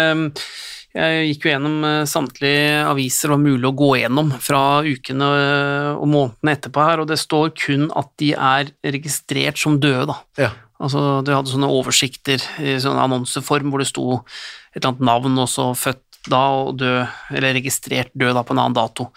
jeg 0.96 1.26
gikk 1.28 1.44
jo 1.44 1.50
gjennom 1.52 1.84
eh, 1.84 2.06
samtlige 2.08 2.78
aviser 2.88 3.28
det 3.28 3.34
var 3.34 3.42
mulig 3.42 3.68
å 3.68 3.76
gå 3.76 3.90
gjennom 4.00 4.30
fra 4.40 4.62
ukene 4.86 5.28
eh, 5.42 5.90
og 5.98 6.08
månedene 6.08 6.54
etterpå 6.56 6.86
her, 6.86 7.02
og 7.02 7.10
det 7.10 7.20
står 7.20 7.52
kun 7.58 7.90
at 7.98 8.10
de 8.22 8.32
er 8.32 8.72
registrert 8.96 9.60
som 9.60 9.76
døde, 9.82 10.08
da. 10.10 10.18
Ja. 10.40 10.50
Altså, 10.78 11.20
du 11.26 11.32
hadde 11.34 11.50
sånne 11.50 11.70
oversikter 11.74 12.42
i 12.62 12.76
sånn 12.80 13.00
annonseform 13.02 13.72
hvor 13.72 13.82
det 13.82 13.88
sto 13.90 14.20
et 14.20 14.78
eller 14.78 14.92
annet 14.92 15.08
navn, 15.10 15.40
og 15.42 15.50
så 15.50 15.72
født 15.76 16.04
da 16.28 16.40
og 16.60 16.78
død, 16.80 17.18
eller 17.36 17.56
registrert 17.56 18.12
død 18.18 18.34
da 18.36 18.44
på 18.46 18.54
en 18.54 18.62
annen 18.62 18.76
dato. 18.76 19.08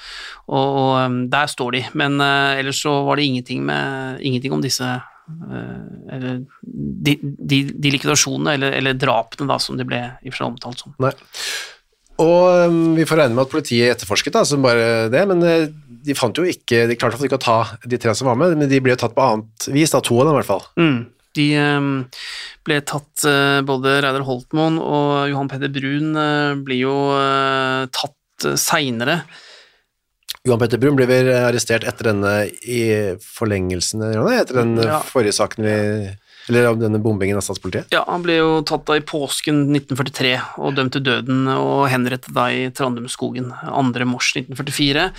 Og, 0.47 0.57
og 0.81 0.91
um, 1.05 1.17
der 1.31 1.49
står 1.51 1.77
de, 1.77 1.83
men 1.97 2.19
uh, 2.21 2.57
ellers 2.59 2.81
så 2.83 2.93
var 3.07 3.19
det 3.19 3.27
ingenting, 3.27 3.63
med, 3.67 4.21
ingenting 4.25 4.55
om 4.55 4.63
disse 4.63 4.85
eh, 4.85 5.10
eller 6.11 6.41
de, 6.61 7.17
de, 7.21 7.61
de 7.71 7.93
likvidasjonene, 7.95 8.55
eller, 8.57 8.75
eller 8.79 8.97
drapene 8.99 9.49
da, 9.49 9.59
som 9.61 9.77
de 9.79 9.87
ble 9.87 10.01
i 10.01 10.29
og 10.29 10.33
for 10.33 10.41
seg 10.41 10.49
omtalt 10.49 10.83
som. 10.83 10.95
Nei. 11.03 11.13
Og 12.21 12.67
um, 12.69 12.81
vi 12.97 13.05
får 13.07 13.23
regne 13.23 13.37
med 13.37 13.47
at 13.47 13.53
politiet 13.53 13.95
etterforsket 13.95 14.35
da, 14.35 14.43
som 14.47 14.61
bare 14.65 15.07
det, 15.13 15.23
men 15.29 15.41
eh, 15.47 15.69
de 16.05 16.17
fant 16.17 16.37
jo 16.37 16.45
ikke, 16.47 16.85
de 16.89 16.97
klarte 16.99 17.21
ikke 17.25 17.39
å 17.39 17.41
ta 17.41 17.57
de 17.85 17.99
tre 18.01 18.13
som 18.17 18.29
var 18.29 18.37
med, 18.39 18.57
men 18.59 18.69
de 18.69 18.81
ble 18.83 18.93
jo 18.95 19.01
tatt 19.01 19.15
på 19.17 19.25
annet 19.25 19.67
vis, 19.73 19.93
da, 19.93 20.03
to 20.05 20.19
av 20.19 20.29
dem 20.29 20.35
i 20.35 20.41
hvert 20.41 20.51
fall. 20.51 20.65
Mm. 20.81 20.99
De 21.37 21.47
eh, 21.57 21.87
ble 22.67 22.79
tatt, 22.87 23.25
eh, 23.29 23.61
både 23.65 23.99
Reidar 24.03 24.25
Holtmoen 24.27 24.79
og 24.81 25.31
Johan 25.31 25.51
Peder 25.51 25.71
Brun 25.73 26.11
eh, 26.19 26.59
blir 26.65 26.83
jo 26.83 26.97
eh, 27.15 27.87
tatt 27.95 28.51
seinere. 28.59 29.21
Johan 30.47 30.57
Petter 30.63 30.79
Brun 30.81 30.95
ble 30.97 31.05
vel 31.05 31.27
arrestert 31.37 31.83
etter 31.85 32.07
denne 32.09 32.31
i 32.65 32.81
forlengelsen, 33.21 34.01
etter 34.33 34.57
den 34.63 34.75
Ja. 34.81 34.99
forrige 35.05 35.35
saken 35.37 35.63
vi, 35.63 36.15
eller 36.49 36.71
om 36.71 36.79
denne 36.79 36.97
bombingen 37.01 37.37
av 37.37 37.43
statspolitiet. 37.45 37.91
Ja, 37.93 38.03
han 38.07 38.23
ble 38.23 38.37
jo 38.39 38.61
tatt 38.63 38.85
da 38.85 38.93
i 38.97 39.01
påsken 39.05 39.69
1943 39.69 40.41
og 40.57 40.73
dømt 40.75 40.93
til 40.93 41.03
døden 41.05 41.47
og 41.47 41.87
henrettet 41.89 42.33
da 42.33 42.47
i 42.49 42.71
Trandumskogen 42.73 43.53
2. 43.53 44.05
mars 44.09 44.33
1944. 44.33 45.11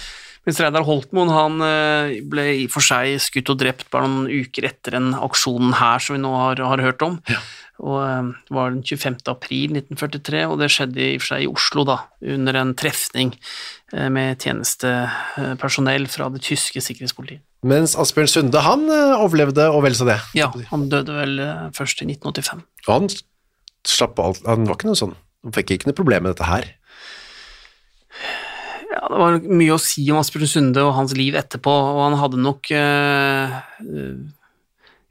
Mens 0.45 0.59
Reidar 0.59 0.83
Holtmoen 0.83 1.31
han 1.31 1.61
eh, 1.63 2.21
ble 2.27 2.43
i 2.65 2.65
og 2.67 2.71
for 2.75 2.81
seg 2.83 3.15
skutt 3.23 3.49
og 3.51 3.59
drept 3.63 3.89
bare 3.93 4.09
noen 4.11 4.27
uker 4.27 4.65
etter 4.67 4.91
den 4.91 5.15
aksjonen 5.15 5.73
her 5.79 5.99
som 6.01 6.17
vi 6.17 6.23
nå 6.25 6.33
har, 6.35 6.57
har 6.59 6.79
hørt 6.83 7.01
om. 7.07 7.21
Og 7.79 8.03
eh, 8.03 8.33
Det 8.49 8.51
var 8.51 8.71
den 8.75 8.83
25. 8.83 9.23
april 9.31 9.71
1943, 9.79 10.43
og 10.51 10.59
det 10.59 10.69
skjedde 10.75 10.99
i 10.99 11.15
og 11.15 11.21
for 11.23 11.27
seg 11.37 11.43
i 11.43 11.47
Oslo, 11.47 11.85
da, 11.87 12.01
under 12.27 12.55
en 12.59 12.75
trefning 12.75 13.31
eh, 13.39 13.82
med 13.93 14.41
tjenestepersonell 14.41 16.07
fra 16.09 16.31
det 16.33 16.41
tyske 16.47 16.81
sikkerhetspolitiet. 16.81 17.43
Mens 17.63 17.95
Asbjørn 17.95 18.31
Sunde, 18.31 18.61
han 18.65 18.89
eh, 18.91 19.21
overlevde, 19.23 19.69
og 19.71 19.85
vel 19.85 19.95
så 19.95 20.07
det. 20.09 20.19
Ja, 20.35 20.49
han 20.73 20.89
døde 20.91 21.15
vel 21.15 21.37
eh, 21.39 21.69
først 21.77 22.03
i 22.03 22.09
1985. 22.11 22.65
Og 22.89 22.95
han 22.97 23.11
slapp 23.87 24.19
alt, 24.23 24.43
han 24.49 24.67
var 24.67 24.79
ikke 24.79 24.91
noe 24.91 24.99
sånn, 24.99 25.15
han 25.47 25.55
fikk 25.55 25.77
ikke 25.77 25.91
noe 25.91 25.99
problem 25.99 26.27
med 26.27 26.35
dette 26.35 26.49
her. 26.49 26.67
Ja, 28.93 29.05
det 29.07 29.21
var 29.23 29.39
mye 29.47 29.77
å 29.77 29.81
si 29.81 30.05
om 30.11 30.19
Asbjørn 30.19 30.51
Sunde 30.51 30.83
og 30.89 30.97
hans 30.99 31.15
liv 31.17 31.39
etterpå, 31.39 31.71
og 31.71 32.03
han 32.09 32.19
hadde 32.19 32.43
nok 32.43 32.73
øh, 32.75 33.55
eh, 33.87 34.11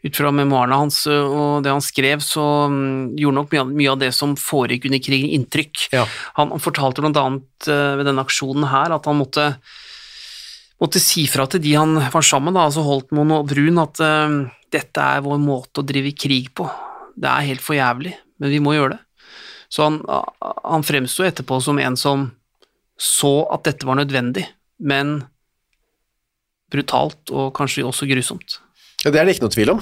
Ut 0.02 0.18
fra 0.18 0.32
memoarene 0.34 0.80
hans 0.82 1.04
eh, 1.06 1.14
og 1.22 1.62
det 1.66 1.70
han 1.74 1.84
skrev, 1.86 2.24
så 2.26 2.44
mm, 2.72 3.18
gjorde 3.22 3.38
nok 3.38 3.52
mye, 3.54 3.62
av- 3.62 3.74
mye 3.84 3.92
av 3.92 4.00
det 4.02 4.10
som 4.18 4.34
foregikk 4.40 4.88
under 4.90 5.02
krigen, 5.04 5.30
inntrykk. 5.38 5.84
Ja. 5.94 6.08
Han, 6.40 6.50
han 6.56 6.64
fortalte 6.64 7.04
bl.a. 7.06 7.26
eh, 7.70 7.92
ved 8.00 8.10
denne 8.10 8.26
aksjonen 8.26 8.66
her 8.72 8.96
at 8.96 9.06
han 9.10 9.20
måtte, 9.20 9.46
måtte 10.82 11.02
si 11.04 11.28
fra 11.30 11.46
til 11.52 11.62
de 11.62 11.76
han 11.78 12.00
var 12.02 12.26
sammen 12.26 12.56
med, 12.56 12.64
altså 12.64 12.86
Holtmoen 12.88 13.36
og 13.38 13.52
Brun, 13.52 13.78
at 13.84 14.02
uh, 14.02 14.40
dette 14.74 15.06
er 15.06 15.22
vår 15.22 15.38
måte 15.44 15.84
å 15.84 15.86
drive 15.86 16.16
krig 16.18 16.50
på. 16.58 16.66
Det 17.14 17.30
er 17.30 17.50
helt 17.52 17.62
for 17.62 17.78
jævlig, 17.78 18.16
men 18.42 18.50
vi 18.50 18.62
må 18.64 18.74
gjøre 18.74 18.96
det. 18.96 19.02
Så 19.72 19.86
han, 19.86 20.02
han 20.42 20.84
fremsto 20.84 21.24
etterpå 21.24 21.62
som 21.64 21.78
en 21.80 21.96
som 22.00 22.26
så 23.02 23.46
at 23.54 23.70
dette 23.70 23.86
var 23.88 24.02
nødvendig, 24.02 24.44
men 24.82 25.20
brutalt 26.72 27.32
og 27.34 27.54
kanskje 27.58 27.86
også 27.88 28.08
grusomt. 28.10 28.58
Ja, 29.02 29.10
det 29.10 29.20
er 29.20 29.26
det 29.26 29.36
ikke 29.36 29.48
noe 29.48 29.56
tvil 29.56 29.74
om 29.74 29.82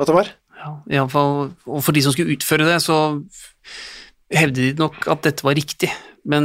at 0.00 0.08
det 0.08 0.16
var. 0.16 0.28
Ja, 0.60 0.70
i 0.92 0.98
alle 1.00 1.12
fall, 1.12 1.54
og 1.64 1.80
for 1.84 1.96
de 1.96 2.02
som 2.04 2.12
skulle 2.12 2.36
utføre 2.36 2.66
det, 2.68 2.76
så 2.84 2.96
hevdet 4.36 4.60
de 4.60 4.82
nok 4.82 5.06
at 5.10 5.24
dette 5.24 5.46
var 5.46 5.56
riktig, 5.56 5.88
men 6.28 6.44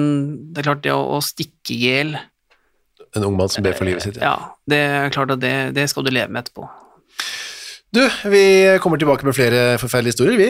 det 0.56 0.63
er 0.63 0.69
klart 0.69 0.86
det 0.86 0.93
å, 0.95 1.01
å 1.17 1.19
stikke 1.23 1.75
i 1.75 1.82
hjel 1.84 2.15
En 3.15 3.23
ung 3.23 3.36
mann 3.39 3.51
som 3.51 3.63
ber 3.63 3.75
for 3.75 3.88
livet 3.88 4.04
sitt. 4.04 4.17
Ja, 4.19 4.56
det 4.67 4.80
er 4.91 5.12
klart 5.15 5.32
at 5.32 5.39
det, 5.39 5.54
det 5.75 5.86
skal 5.88 6.04
du 6.04 6.12
leve 6.12 6.28
med 6.32 6.43
etterpå. 6.43 6.65
Du, 7.95 8.01
vi 8.28 8.41
kommer 8.84 8.99
tilbake 8.99 9.23
med 9.23 9.38
flere 9.38 9.78
forferdelige 9.80 10.17
historier, 10.17 10.36
vi. 10.36 10.49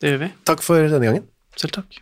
Det 0.00 0.14
gjør 0.14 0.22
vi. 0.22 0.30
Takk 0.48 0.64
for 0.64 0.80
denne 0.88 1.10
gangen. 1.10 1.26
Selv 1.60 1.76
takk. 1.76 2.00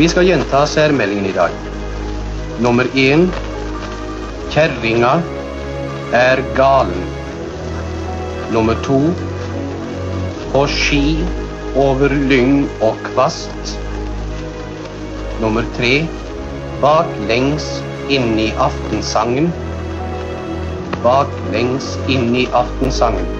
Vi 0.00 0.08
skal 0.08 0.24
gjenta 0.24 0.64
særmeldingen 0.70 1.28
i 1.28 1.36
dag. 1.36 1.69
Nummer 2.60 2.84
én 2.94 3.30
Kjerringa 4.52 5.22
er 6.12 6.42
galen. 6.56 7.06
Nummer 8.52 8.76
to 8.84 8.98
På 10.52 10.66
ski 10.68 11.16
over 11.80 12.12
lyng 12.12 12.66
og 12.84 13.00
kvast. 13.08 13.74
Nummer 15.40 15.64
tre 15.78 15.94
Baklengs 16.84 17.72
inn 18.12 18.36
i 18.36 18.50
aftensangen. 18.68 19.48
Baklengs 21.04 21.94
inn 22.12 22.34
i 22.36 22.48
aftensangen. 22.52 23.39